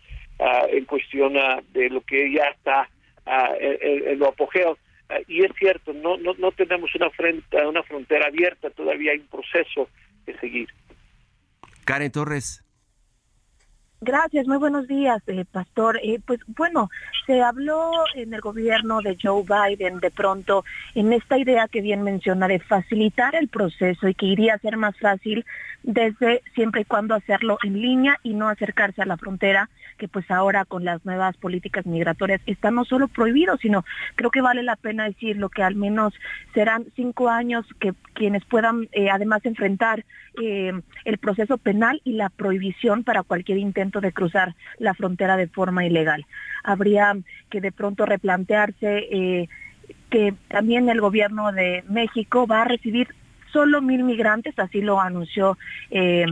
[0.70, 1.34] en cuestión
[1.72, 2.90] de lo que ya está
[3.26, 4.78] en, lo apogeo.
[5.28, 9.28] y es cierto, no, no, no tenemos una, frente, una frontera abierta, todavía hay un
[9.28, 9.90] proceso
[10.26, 10.70] que seguir.
[11.86, 12.63] Karen Torres.
[14.06, 15.98] Gracias, muy buenos días, eh, Pastor.
[16.04, 16.90] Eh, pues bueno,
[17.26, 22.04] se habló en el gobierno de Joe Biden de pronto en esta idea que bien
[22.04, 25.46] menciona de facilitar el proceso y que iría a ser más fácil
[25.84, 30.30] desde siempre y cuando hacerlo en línea y no acercarse a la frontera, que pues
[30.32, 33.86] ahora con las nuevas políticas migratorias está no solo prohibido, sino
[34.16, 36.14] creo que vale la pena decirlo que al menos
[36.54, 40.04] serán cinco años que quienes puedan eh, además enfrentar
[40.36, 45.86] el proceso penal y la prohibición para cualquier intento de cruzar la frontera de forma
[45.86, 46.26] ilegal.
[46.64, 47.16] Habría
[47.50, 49.50] que de pronto replantearse eh,
[50.10, 53.10] que también el gobierno de México va a recibir
[53.52, 55.58] solo mil migrantes, así lo anunció
[55.92, 56.26] eh,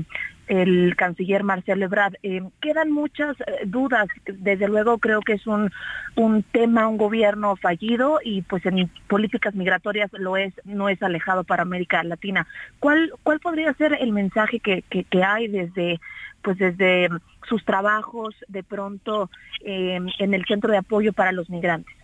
[0.52, 2.16] el canciller Marcelo Ebrard.
[2.24, 5.72] Eh, quedan muchas dudas, desde luego creo que es un,
[6.16, 11.46] un tema, un gobierno fallido y pues en políticas migratorias lo es, no es alejado
[11.46, 12.48] para América Latina.
[12.80, 16.02] ¿Cuál, cuál podría ser el mensaje que, que, hay desde
[16.42, 17.08] pues desde
[17.48, 19.30] sus trabajos de pronto
[19.64, 21.96] eh, en el centro de apoyo para los migrantes?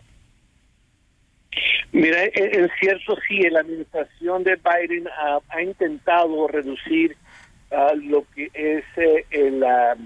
[1.91, 5.07] Mira, en cierto sí, la administración de Biden
[5.49, 7.15] ha, intentado reducir
[7.71, 9.97] uh, lo que es eh, la,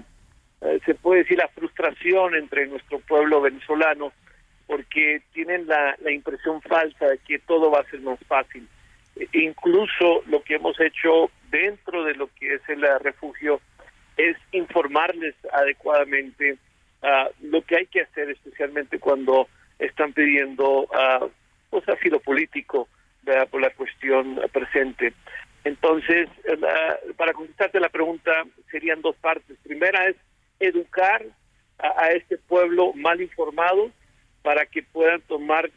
[0.62, 4.12] eh, se puede decir, la frustración entre nuestro pueblo venezolano,
[4.66, 8.66] porque tienen la, la impresión falsa de que todo va a ser más fácil.
[9.16, 13.60] E incluso lo que hemos hecho dentro de lo que es el refugio
[14.30, 16.56] es informarles adecuadamente
[17.02, 21.30] uh, lo que hay que hacer, especialmente cuando están pidiendo uh,
[21.70, 22.88] pues sido político
[23.50, 25.14] por la cuestión presente.
[25.62, 26.28] Entonces,
[27.16, 28.32] para contestarte la pregunta,
[28.70, 29.56] serían dos partes.
[29.62, 30.16] Primera es
[30.58, 31.24] educar
[31.78, 33.92] a, este pueblo mal informado
[34.42, 35.70] para que puedan tomar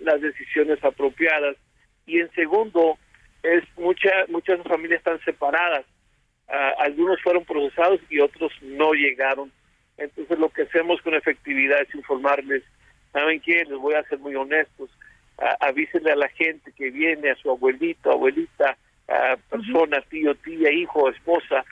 [0.00, 1.56] las decisiones apropiadas.
[2.04, 2.98] Y en segundo,
[3.42, 5.84] es mucha, muchas familias están separadas.
[6.78, 9.52] Algunos fueron procesados y otros no llegaron.
[9.96, 12.62] Entonces, lo que hacemos con efectividad es informarles.
[13.12, 13.64] ¿Saben qué?
[13.64, 14.90] Les voy a ser muy honestos
[15.60, 18.76] avísenle a la gente que viene, a su abuelito, abuelita,
[19.08, 21.64] a persona, tío, tía, hijo, esposa,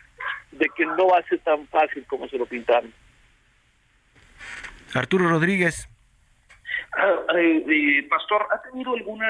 [0.53, 2.93] de que no va a ser tan fácil como se lo pintaron.
[4.95, 5.89] Arturo Rodríguez.
[6.97, 9.21] Ah, eh, pastor, ¿ha tenido algún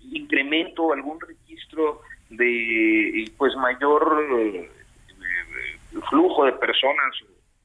[0.00, 4.70] incremento, algún registro de pues mayor eh,
[6.08, 7.14] flujo de personas,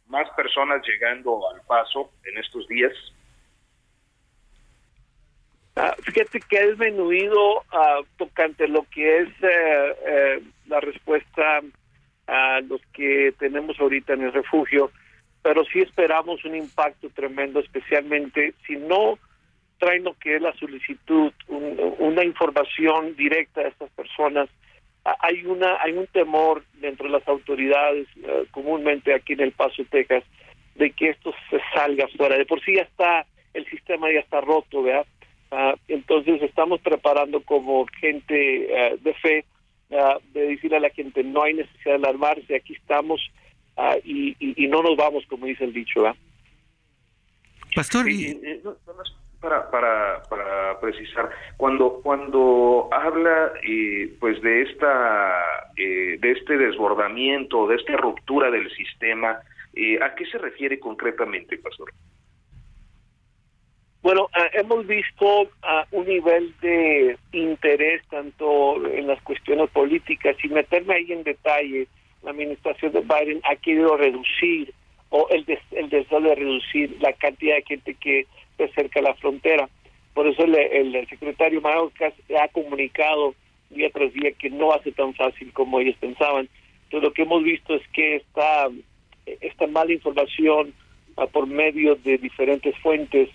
[0.07, 2.93] más personas llegando al paso en estos días?
[5.75, 11.61] Ah, fíjate que ha disminuido uh, tocante lo que es eh, eh, la respuesta
[12.27, 14.91] a los que tenemos ahorita en el refugio,
[15.41, 19.17] pero sí esperamos un impacto tremendo, especialmente si no
[19.79, 24.49] traen lo que es la solicitud, una información directa a estas personas.
[25.05, 29.53] Ah, hay una hay un temor dentro de las autoridades, eh, comúnmente aquí en El
[29.53, 30.23] Paso, Texas,
[30.75, 32.37] de que esto se salga fuera.
[32.37, 35.07] De por sí ya está, el sistema ya está roto, ¿verdad?
[35.51, 39.45] Ah, entonces estamos preparando como gente ah, de fe
[39.91, 43.19] ah, de decirle a la gente no hay necesidad de alarmarse, aquí estamos
[44.03, 44.35] y,
[44.67, 46.03] no nos vamos como dice el dicho.
[47.73, 48.05] Pastor,
[49.39, 55.43] para, para, para precisar, cuando cuando habla eh, pues de esta
[55.77, 59.39] eh, de este desbordamiento, de esta ruptura del sistema,
[59.73, 61.91] eh, ¿a qué se refiere concretamente, pastor?
[64.01, 65.49] Bueno, ah, hemos visto
[65.91, 71.87] un nivel de interés tanto en las cuestiones políticas, sin meterme ahí en detalle,
[72.23, 74.73] la administración de Biden ha querido reducir
[75.09, 78.25] o el, el deseo de reducir la cantidad de gente que
[78.59, 79.69] se acerca a la frontera.
[80.13, 83.33] Por eso el, el, secretario Mayorkas ha comunicado
[83.69, 86.49] día tras día que no hace tan fácil como ellos pensaban.
[86.83, 88.67] Entonces lo que hemos visto es que esta,
[89.25, 90.73] esta mala información
[91.15, 93.29] ah, por medio de diferentes fuentes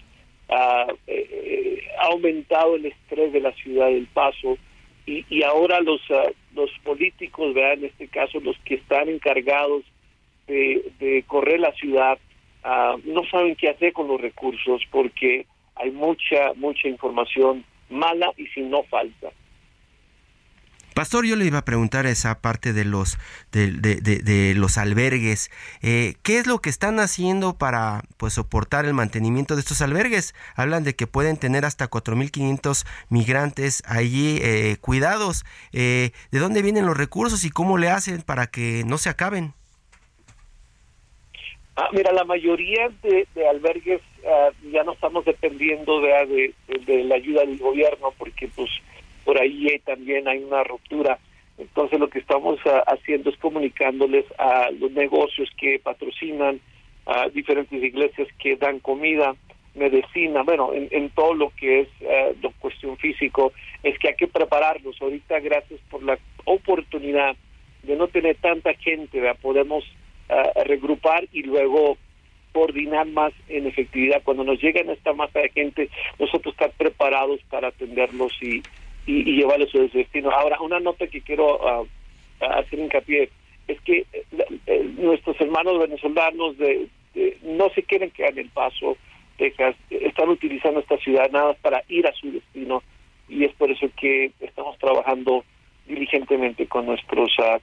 [0.50, 4.58] ha, eh, ha aumentado el estrés de la ciudad del Paso
[5.06, 9.84] y, y ahora los, ah, los políticos, vean en este caso los que están encargados
[10.46, 12.18] de, de correr la ciudad,
[12.64, 15.46] uh, no saben qué hacer con los recursos porque
[15.76, 19.30] hay mucha, mucha información mala y si no falta.
[20.94, 23.18] Pastor, yo le iba a preguntar esa parte de los
[23.50, 25.50] de, de, de, los albergues.
[25.82, 30.36] Eh, ¿Qué es lo que están haciendo para pues soportar el mantenimiento de estos albergues?
[30.54, 35.44] Hablan de que pueden tener hasta 4.500 migrantes allí eh, cuidados.
[35.72, 39.52] Eh, ¿De dónde vienen los recursos y cómo le hacen para que no se acaben?
[41.76, 46.54] Ah, mira, la mayoría de, albergues ah, ya no estamos dependiendo de,
[46.86, 48.70] la ayuda del gobierno porque pues
[49.24, 51.18] por ahí también hay una ruptura.
[51.58, 56.60] Entonces lo que estamos ah, haciendo es comunicándoles a los negocios que patrocinan,
[57.06, 59.34] a diferentes iglesias que dan comida,
[59.74, 64.28] medicina, bueno, en, todo lo que es uh, la cuestión físico, es que hay que
[64.28, 65.00] prepararnos.
[65.02, 67.36] Ahorita, gracias por la oportunidad
[67.82, 69.84] de no tener tanta gente, podemos
[70.64, 71.96] regrupar y luego
[72.54, 74.22] coordinar más en efectividad.
[74.22, 78.62] Cuando nos llegan esta masa de gente, nosotros estar preparados para atenderlos y,
[79.06, 80.30] y, y llevarle su destino.
[80.30, 81.86] Ahora, una nota que quiero uh,
[82.40, 83.28] hacer hincapié
[83.66, 84.24] es que eh,
[84.66, 86.88] eh, nuestros hermanos venezolanos de,
[87.42, 88.96] no se quieren quedar en El Paso,
[89.36, 92.82] Texas, están utilizando esta ciudad para ir a su destino
[93.28, 95.44] y es por eso que estamos trabajando
[95.86, 97.58] diligentemente con nuestros uh,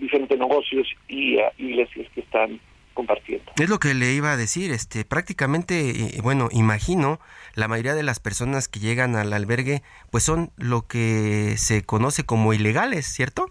[0.00, 2.60] diferentes negocios y iglesias que están
[2.92, 3.52] compartiendo.
[3.58, 7.20] Es lo que le iba a decir, este, prácticamente, eh, bueno, imagino,
[7.54, 12.24] la mayoría de las personas que llegan al albergue, pues son lo que se conoce
[12.24, 13.50] como ilegales, ¿cierto?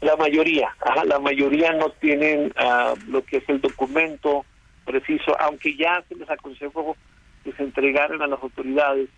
[0.00, 0.74] La mayoría,
[1.06, 4.44] la mayoría no tienen ah, lo que es el documento
[4.84, 6.96] preciso, aunque ya se les aconsejó
[7.42, 9.08] que se entregaran a las autoridades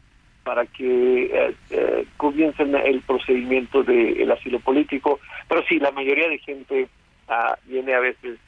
[0.46, 5.18] para que eh, eh, comiencen el procedimiento del asilo político.
[5.48, 6.88] Pero sí, la mayoría de gente
[7.26, 8.38] ah, viene a veces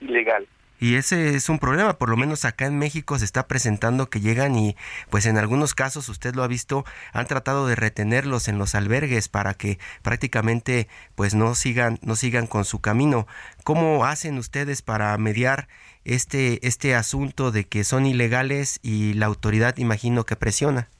[0.00, 0.46] ilegal.
[0.78, 4.20] Y ese es un problema, por lo menos acá en México se está presentando que
[4.20, 4.76] llegan y
[5.10, 9.28] pues en algunos casos usted lo ha visto, han tratado de retenerlos en los albergues
[9.28, 13.26] para que prácticamente pues no sigan no sigan con su camino.
[13.64, 15.66] ¿Cómo hacen ustedes para mediar
[16.04, 20.90] este este asunto de que son ilegales y la autoridad imagino que presiona?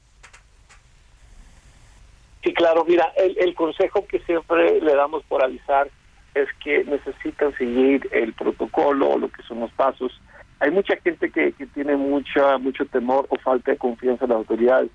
[2.45, 5.89] Sí, claro, mira, el, consejo que siempre le damos por avisar
[6.35, 10.21] es que necesitan seguir el protocolo lo que son los pasos.
[10.59, 14.37] Hay mucha gente que, que tiene mucha mucho temor o falta de confianza en las
[14.37, 14.91] autoridades,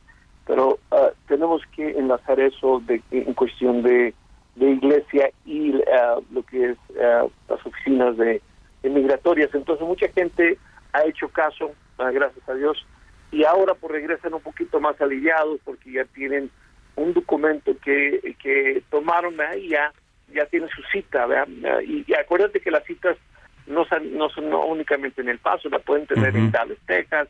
[0.47, 4.15] pero ah, tenemos que enlazar eso de, en cuestión de,
[4.55, 8.41] de iglesia y uh, lo que es uh, las oficinas de,
[8.85, 9.53] de, migratorias.
[9.53, 10.57] Entonces mucha gente
[10.93, 12.87] ha hecho caso, uh, gracias a Dios,
[13.33, 16.49] y ahora pues regresan un poquito más aliviados porque ya tienen
[16.97, 19.93] un documento que, que tomaron ahí ya
[20.33, 21.49] ya tiene su cita, ¿verdad?
[21.81, 23.17] Y, y, acuérdate que las citas
[23.67, 27.29] no son, no son únicamente en El Paso, la pueden tener en Dallas, Texas,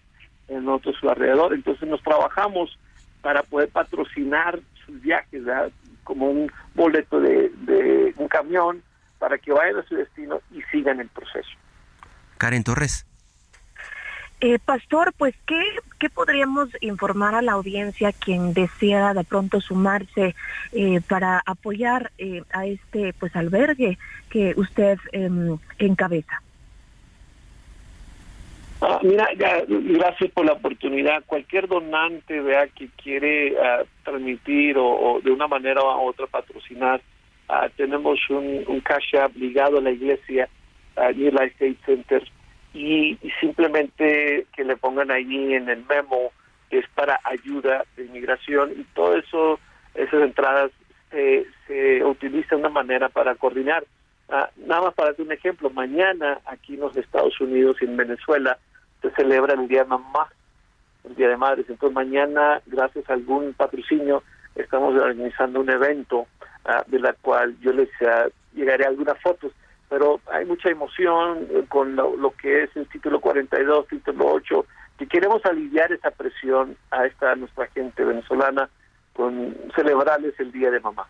[0.49, 1.55] en otros alrededor.
[1.55, 2.79] Entonces nos trabajamos
[3.23, 5.71] para poder patrocinar sus viajes, ¿verdad?
[6.05, 8.83] como un boleto de, de un camión
[9.19, 11.51] para que vayan a su destino y sigan el proceso.
[12.39, 13.07] Karen Torres.
[14.43, 15.61] Eh, Pastor, pues, ¿qué,
[15.99, 20.35] ¿qué podríamos informar a la audiencia quien desea de pronto sumarse
[20.73, 23.99] eh, para apoyar eh, a este pues albergue
[24.31, 26.43] que usted em, encabeza?
[28.81, 29.29] Ah, mira,
[29.69, 31.23] gracias por la oportunidad.
[31.27, 37.03] Cualquier donante vea que quiere uh, transmitir o, de una manera u otra patrocinar,
[37.51, 40.49] uh, tenemos un, un cash app ligado a la iglesia,
[40.97, 42.23] uh, New Life State Center,
[42.73, 46.33] y, simplemente que le pongan ahí en el memo
[46.69, 49.59] que es para ayuda de inmigración y todo eso,
[49.95, 50.71] esas entradas
[51.11, 53.85] se, se utiliza de una manera para coordinar.
[54.29, 57.97] Uh, nada más para dar un ejemplo, mañana aquí en los Estados Unidos y en
[57.97, 58.57] Venezuela
[59.03, 60.29] se celebra el Día de Mamá,
[61.03, 61.67] el Día de Madres.
[61.69, 64.23] Entonces mañana, gracias a algún patrocinio,
[64.55, 69.53] estamos organizando un evento uh, de la cual yo les uh, llegaré algunas fotos
[69.91, 74.65] pero hay mucha emoción con lo, lo, que es el título 42, título 8,
[74.97, 78.71] que queremos aliviar esa presión a esta nuestra gente venezolana
[79.13, 81.09] con celebrarles el Día de Mamá.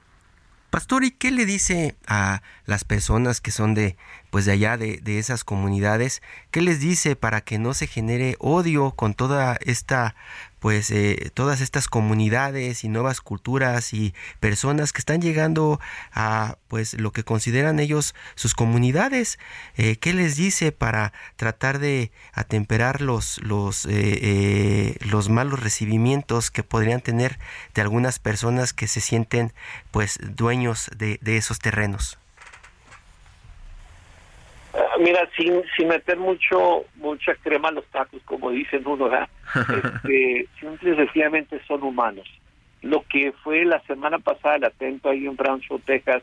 [0.70, 3.96] Pastor, ¿y qué le dice a las personas que son de
[4.30, 6.22] pues de allá de, de, esas comunidades?
[6.50, 10.14] ¿Qué les dice para que no se genere odio con toda esta
[10.60, 15.80] pues eh, todas estas comunidades y nuevas culturas y personas que están llegando
[16.12, 19.38] a pues lo que consideran ellos sus comunidades
[19.76, 26.50] eh, qué les dice para tratar de atemperar los los eh, eh los malos recibimientos
[26.50, 27.38] que podrían tener
[27.74, 29.52] de algunas personas que se sienten
[29.90, 32.18] pues dueños de, de esos terrenos
[35.00, 39.28] mira, sin, sin meter mucho mucha crema a los tacos, como dicen uno, ¿verdad?
[40.04, 42.26] Este, simple y sencillamente son humanos.
[42.82, 46.22] Lo que fue la semana pasada el atento ahí en Brownsville, Texas,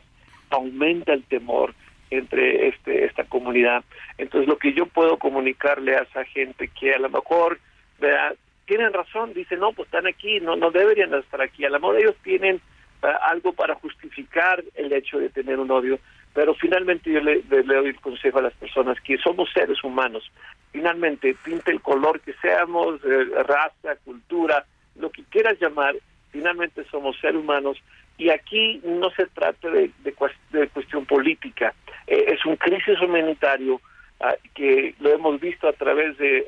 [0.50, 1.74] aumenta el temor
[2.10, 3.84] entre este esta comunidad.
[4.16, 7.60] Entonces, lo que yo puedo comunicarle a esa gente que a lo mejor
[8.00, 8.34] ¿verdad?
[8.66, 11.64] tienen razón, dicen, no, pues están aquí, no no deberían estar aquí.
[11.64, 12.60] A lo mejor ellos tienen
[13.02, 15.98] algo para justificar el hecho de tener un odio,
[16.38, 20.30] pero finalmente yo le, doy el consejo a las personas que somos seres humanos.
[20.70, 24.64] Finalmente, pinte el color que seamos, eh, raza, cultura,
[24.94, 25.96] lo que quieras llamar,
[26.30, 27.76] finalmente somos seres humanos
[28.18, 30.14] y aquí no se trata de, de,
[30.52, 31.74] de cuestión política,
[32.06, 33.80] eh, es un crisis humanitario
[34.20, 36.46] uh, que lo hemos visto a través de,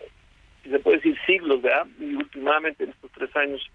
[0.71, 1.89] se puede decir, siglos, ¿verdad?
[1.99, 3.69] Y últimamente en estos tres años.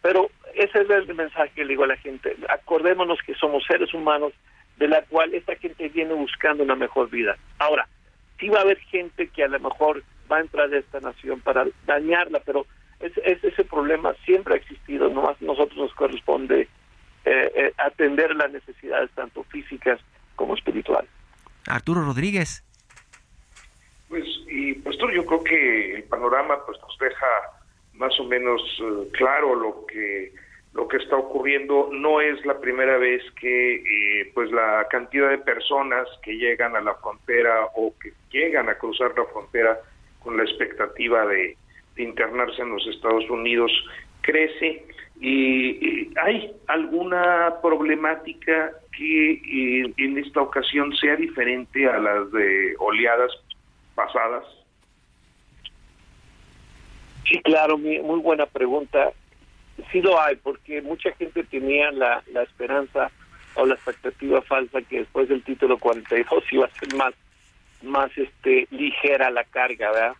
[0.00, 2.36] Pero ese es el mensaje que le digo a la gente.
[2.50, 4.32] Acordémonos que somos seres humanos
[4.78, 7.36] de la cual esta gente viene buscando una mejor vida.
[7.58, 7.88] Ahora,
[8.38, 11.40] sí va a haber gente que a lo mejor va a entrar a esta nación
[11.40, 12.66] para dañarla, pero
[13.00, 16.68] es, es, ese problema siempre ha existido, nomás nosotros nos corresponde
[17.24, 20.00] eh, eh, atender las necesidades tanto físicas
[20.36, 21.10] como espirituales.
[21.66, 22.62] Arturo Rodríguez.
[24.08, 27.26] Pues, y Pastor, yo creo que el panorama pues nos deja
[27.94, 30.32] más o menos uh, claro lo que
[30.76, 35.38] lo que está ocurriendo no es la primera vez que eh, pues la cantidad de
[35.38, 39.80] personas que llegan a la frontera o que llegan a cruzar la frontera
[40.22, 41.56] con la expectativa de,
[41.96, 43.72] internarse en los Estados Unidos
[44.20, 44.84] crece
[45.18, 53.32] y, hay alguna problemática que eh, en esta ocasión sea diferente a las de oleadas
[53.94, 54.44] pasadas
[57.24, 59.12] Sí, claro, muy buena pregunta.
[59.92, 63.10] Sí lo hay, porque mucha gente tenía la, la esperanza
[63.54, 67.14] o la expectativa falsa que después del título 42 iba a ser más
[67.82, 70.12] más este ligera la carga, ¿verdad?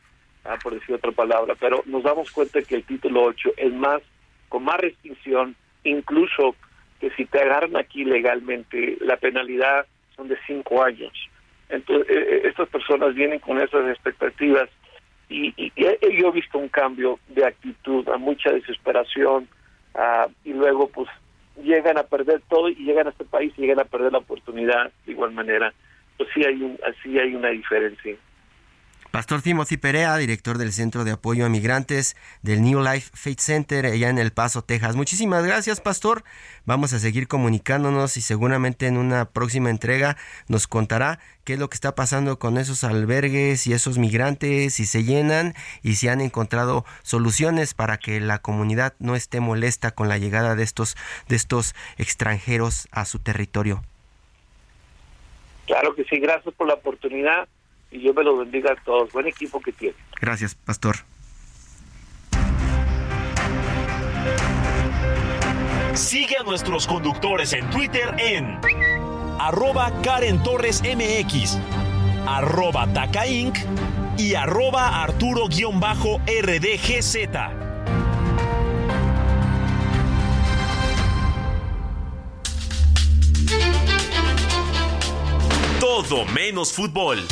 [0.45, 4.03] Ah, por decir otra palabra, pero nos damos cuenta que el título 8 es más
[4.49, 6.55] con más restricción, incluso
[7.01, 11.13] que si te agarran aquí legalmente, la penalidad son de cinco años.
[11.69, 14.69] Entonces, eh, eh, estas personas vienen con esas expectativas
[15.29, 19.49] y, y, yo he visto un cambio de actitud, a mucha desesperación,
[19.95, 21.09] uh, y luego pues
[21.63, 24.93] llegan a perder todo y llegan a este país y llegan a perder la oportunidad
[25.05, 25.73] de igual manera.
[26.17, 28.17] Pues sí hay, un, sí hay una diferencia.
[29.11, 33.87] Pastor Timothy Perea, director del Centro de Apoyo a Migrantes del New Life Faith Center
[33.87, 34.97] allá en El Paso, Texas.
[34.97, 36.25] Muchísimas gracias, Pastor.
[36.65, 40.17] Vamos a seguir comunicándonos y seguramente en una próxima entrega
[40.49, 44.85] nos contará qué es lo que está pasando con esos albergues y esos migrantes, si
[44.85, 50.09] se llenan y si han encontrado soluciones para que la comunidad no esté molesta con
[50.09, 50.97] la llegada de estos,
[51.29, 53.83] de estos extranjeros a su territorio.
[55.67, 57.49] Claro que sí, gracias por la oportunidad
[57.91, 59.13] y yo me lo bendiga a todos.
[59.13, 59.97] Buen equipo que tiene.
[60.21, 60.97] Gracias, pastor.
[65.95, 68.61] Sigue a nuestros conductores en Twitter en
[69.41, 71.57] arroba Karen Torres MX,
[72.27, 73.57] arroba Taca Inc.
[74.19, 75.57] y arroba Arturo-RDGZ.
[85.81, 87.27] Todo menos fútbol.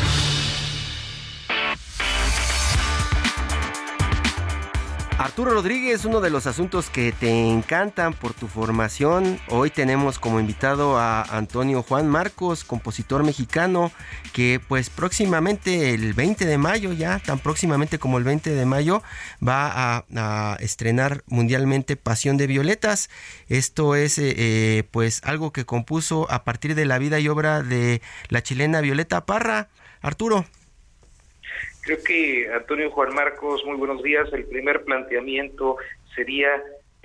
[5.24, 9.40] Arturo Rodríguez, uno de los asuntos que te encantan por tu formación.
[9.48, 13.90] Hoy tenemos como invitado a Antonio Juan Marcos, compositor mexicano,
[14.34, 19.02] que pues próximamente el 20 de mayo, ya tan próximamente como el 20 de mayo,
[19.42, 23.08] va a, estrenar mundialmente Pasión de Violetas.
[23.48, 27.62] Esto es eh, eh, pues algo que compuso a partir de la vida y obra
[27.62, 29.68] de la chilena Violeta Parra.
[30.02, 30.44] Arturo.
[31.84, 34.32] Creo que Antonio Juan Marcos, muy buenos días.
[34.32, 35.76] El primer planteamiento
[36.14, 36.56] sería,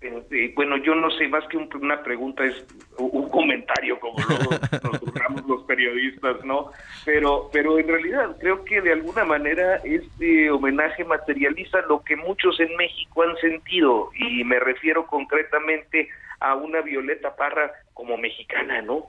[0.02, 2.66] eh, eh, bueno, yo no sé, más que una pregunta es
[2.98, 4.52] un comentario, como luego
[4.84, 6.72] nos los periodistas, ¿no?
[7.04, 12.60] Pero, pero en realidad creo que de alguna manera este homenaje materializa lo que muchos
[12.60, 16.10] en México han sentido y me refiero concretamente
[16.40, 19.08] a una Violeta Parra como mexicana, ¿no?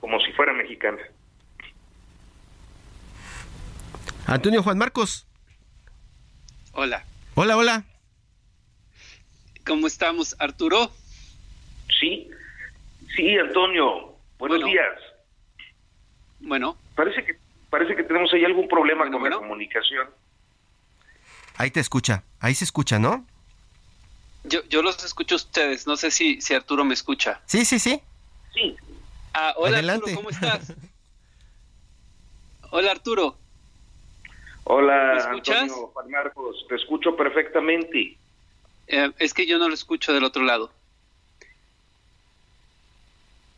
[0.00, 0.98] Como si fuera mexicana.
[4.26, 5.26] Antonio Juan Marcos.
[6.72, 7.04] Hola.
[7.34, 7.84] Hola, hola.
[9.66, 10.90] ¿Cómo estamos, Arturo?
[12.00, 12.28] Sí,
[13.14, 14.16] sí, Antonio.
[14.38, 14.98] Buenos días.
[16.40, 16.76] Bueno.
[16.94, 17.38] Parece que
[17.70, 20.08] parece que tenemos ahí algún problema con la comunicación.
[21.56, 23.26] Ahí te escucha, ahí se escucha, ¿no?
[24.44, 27.40] Yo, yo los escucho a ustedes, no sé si, si Arturo me escucha.
[27.46, 28.00] Sí, sí, sí.
[28.52, 28.76] Sí.
[29.32, 30.72] Ah, hola Arturo, ¿cómo estás?
[32.70, 33.38] hola Arturo.
[34.64, 38.16] Hola, Antonio Juan Marcos, te escucho perfectamente.
[38.86, 40.70] Eh, es que yo no lo escucho del otro lado.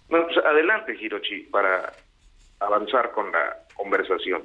[0.09, 1.93] Pues adelante, Hirochi, para
[2.61, 4.43] avanzar con la conversación.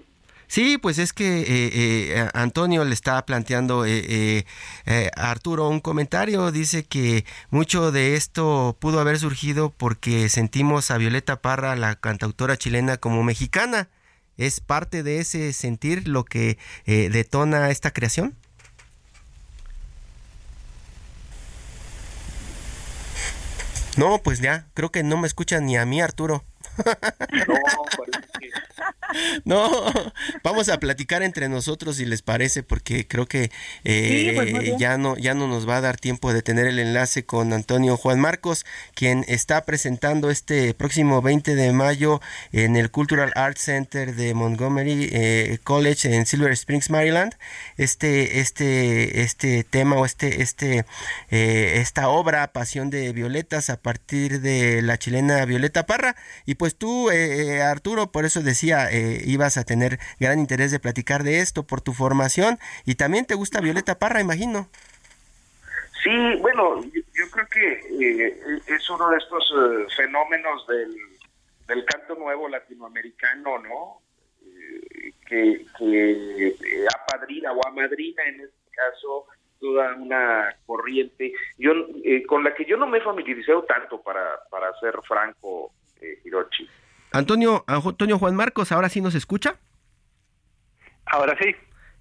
[0.47, 6.51] Sí, pues es que eh, eh, Antonio le está planteando a Arturo un comentario.
[6.51, 12.57] Dice que mucho de esto pudo haber surgido porque sentimos a Violeta Parra, la cantautora
[12.57, 13.88] chilena, como mexicana
[14.41, 18.35] ¿Es parte de ese sentir lo que eh, detona esta creación?
[23.97, 26.43] No, pues ya, creo que no me escuchan ni a mí, Arturo.
[29.45, 29.86] No, no,
[30.43, 33.51] vamos a platicar entre nosotros si les parece, porque creo que
[33.84, 37.26] eh, pues, ya no ya no nos va a dar tiempo de tener el enlace
[37.26, 43.32] con Antonio Juan Marcos, quien está presentando este próximo 20 de mayo en el Cultural
[43.36, 47.36] Arts Center de Montgomery eh, College en Silver Springs, Maryland,
[47.78, 50.86] este este este tema o este este
[51.30, 56.15] eh, esta obra Pasión de Violetas a partir de la chilena Violeta Parra
[56.45, 61.24] y pues tú Arturo por eso decía eh, ibas a tener gran interés de platicar
[61.24, 64.70] de esto por tu formación y también te gusta Violeta Parra, imagino.
[66.03, 70.95] Sí, bueno, yo, creo que eh, es uno de estos eh, fenómenos del,
[71.66, 74.01] del canto nuevo latinoamericano, ¿no?
[75.26, 76.55] que, que
[76.93, 79.26] apadrina o amadrina en este caso
[79.59, 81.72] toda una corriente yo
[82.28, 83.01] con la que yo no me he
[83.64, 85.72] tanto para, para ser franco,
[86.24, 86.68] Hirochi.
[87.12, 89.60] Antonio, Antonio Juan Marcos, ¿ahora sí nos escucha?
[91.06, 91.56] Ahora sí.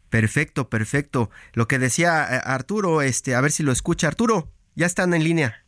[0.08, 1.30] Perfecto, perfecto.
[1.54, 4.08] Lo que decía eh, Arturo, este, a ver si lo escucha.
[4.08, 5.64] Arturo, ya están en línea.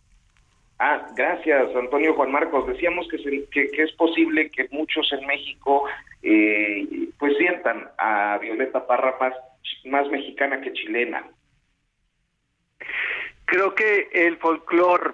[0.79, 2.67] Ah, gracias, Antonio Juan Marcos.
[2.67, 5.85] Decíamos que, que, es posible que muchos en México
[6.23, 9.33] eh, pues sientan a Violeta Parra más,
[9.85, 11.25] más mexicana que chilena.
[13.45, 15.13] Creo que el folclore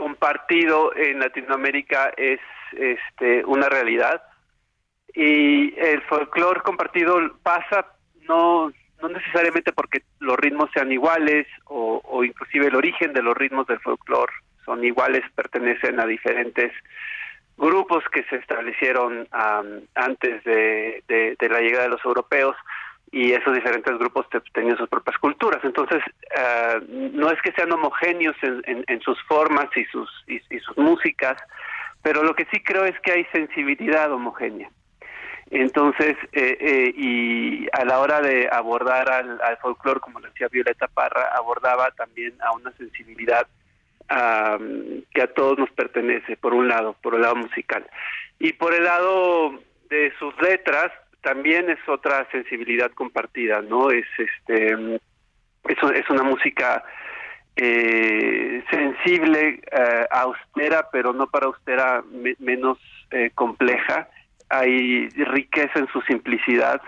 [0.00, 2.40] compartido en Latinoamérica es
[2.72, 4.22] este, una realidad.
[5.12, 7.84] Y el folclore compartido pasa
[8.26, 8.72] no
[9.02, 13.80] no necesariamente porque los ritmos sean iguales o, inclusive el origen de los ritmos del
[13.80, 14.32] folclore
[14.64, 16.72] son iguales, pertenecen a diferentes
[17.56, 19.26] grupos que se establecieron
[19.94, 21.02] antes de,
[21.40, 22.56] la llegada de los europeos
[23.12, 25.60] y esos diferentes grupos tenían sus propias culturas.
[25.64, 26.02] Entonces,
[26.36, 31.36] ah, no es que sean homogéneos en, sus formas y sus, y sus músicas,
[32.02, 34.70] pero lo que sí creo es que hay sensibilidad homogénea.
[35.50, 40.86] Entonces, eh, eh, y a la hora de abordar al, al folclore, como decía Violeta
[40.86, 43.46] Parra, abordaba también a una sensibilidad
[45.12, 47.88] que a todos nos pertenece, por un lado, por el lado musical.
[48.40, 49.52] Y por el lado
[49.88, 50.90] de sus letras,
[51.22, 53.90] también es otra sensibilidad compartida, ¿no?
[53.90, 54.98] Es este
[55.64, 56.84] es, es una música
[57.56, 62.02] eh, sensible, eh, austera, pero no para austera
[62.38, 62.78] menos
[63.10, 64.08] eh, compleja
[64.50, 66.82] hay riqueza en su simplicidad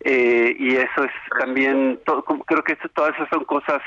[0.00, 2.00] eh, y eso es también,
[2.46, 3.82] creo que todas esas son cosas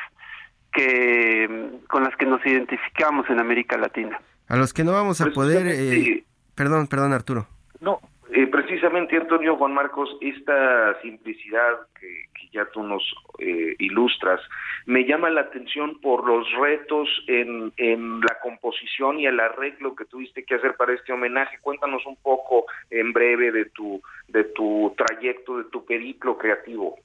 [0.72, 4.20] que con las que nos identificamos en América Latina.
[4.48, 5.68] A los que no vamos a poder...
[5.68, 6.24] Eh,
[6.56, 7.48] perdón, perdón Arturo.
[7.80, 8.00] No,
[8.34, 13.04] eh, precisamente, Antonio Juan Marcos, esta simplicidad que, ya tú nos
[13.40, 14.40] eh, ilustras,
[14.86, 20.06] me llama la atención por los retos en, en la composición y el arreglo que
[20.06, 21.60] tuviste que hacer para este homenaje.
[21.62, 27.00] Cuéntanos un poco en breve de tu, de tu trayecto, de tu periplo creativo.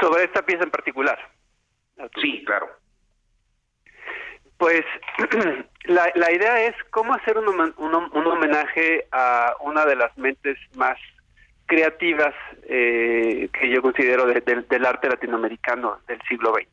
[0.00, 1.18] Sobre esta pieza en particular.
[2.20, 2.81] Sí, claro.
[4.62, 4.84] Pues
[5.86, 10.96] la, la idea es cómo hacer un, un, homenaje a una de las mentes más
[11.66, 12.32] creativas
[12.68, 16.68] eh, que yo considero del arte latinoamericano del siglo XX.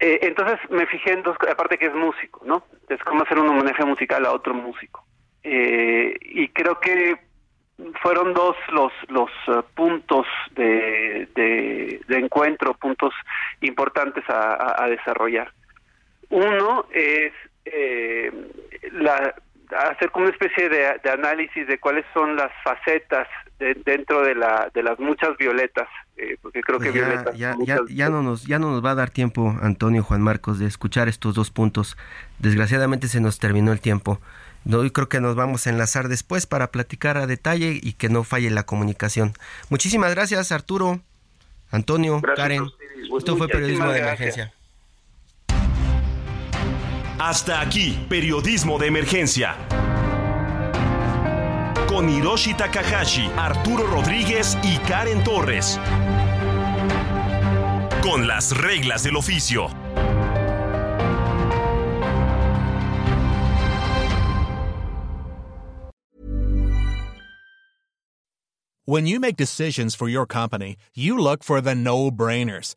[0.00, 2.62] Eh, entonces me fijé en dos, aparte que es músico, ¿no?
[2.90, 5.02] Es cómo hacer un homenaje musical a otro músico.
[5.42, 7.16] Eh, y creo que
[8.02, 9.30] fueron dos los los
[9.74, 13.14] puntos de, de, encuentro, puntos
[13.62, 15.50] importantes a desarrollar.
[16.30, 17.32] Uno es
[17.64, 18.32] eh,
[18.92, 19.34] la,
[19.76, 23.28] hacer como una especie de, análisis de cuáles son las facetas
[23.84, 27.36] dentro de, la, de las muchas violetas, eh, porque creo pues que violetas...
[27.36, 27.54] Ya,
[27.88, 31.08] ya, no nos, ya no nos va a dar tiempo, Antonio Juan Marcos, de escuchar
[31.08, 31.98] estos dos puntos.
[32.38, 34.18] Desgraciadamente se nos terminó el tiempo.
[34.64, 38.08] No, y creo que nos vamos a enlazar después para platicar a detalle y que
[38.08, 39.32] no falle la comunicación.
[39.68, 41.00] Muchísimas gracias, Arturo,
[41.70, 42.64] Antonio, Karen.
[43.16, 44.52] Esto fue Periodismo de Emergencia.
[47.22, 49.54] Hasta aquí, periodismo de emergencia.
[51.86, 55.78] Con Hiroshi Takahashi, Arturo Rodríguez y Karen Torres.
[58.02, 59.68] Con las reglas del oficio.
[68.86, 72.76] When you make decisions for your company, you look for the no-brainers.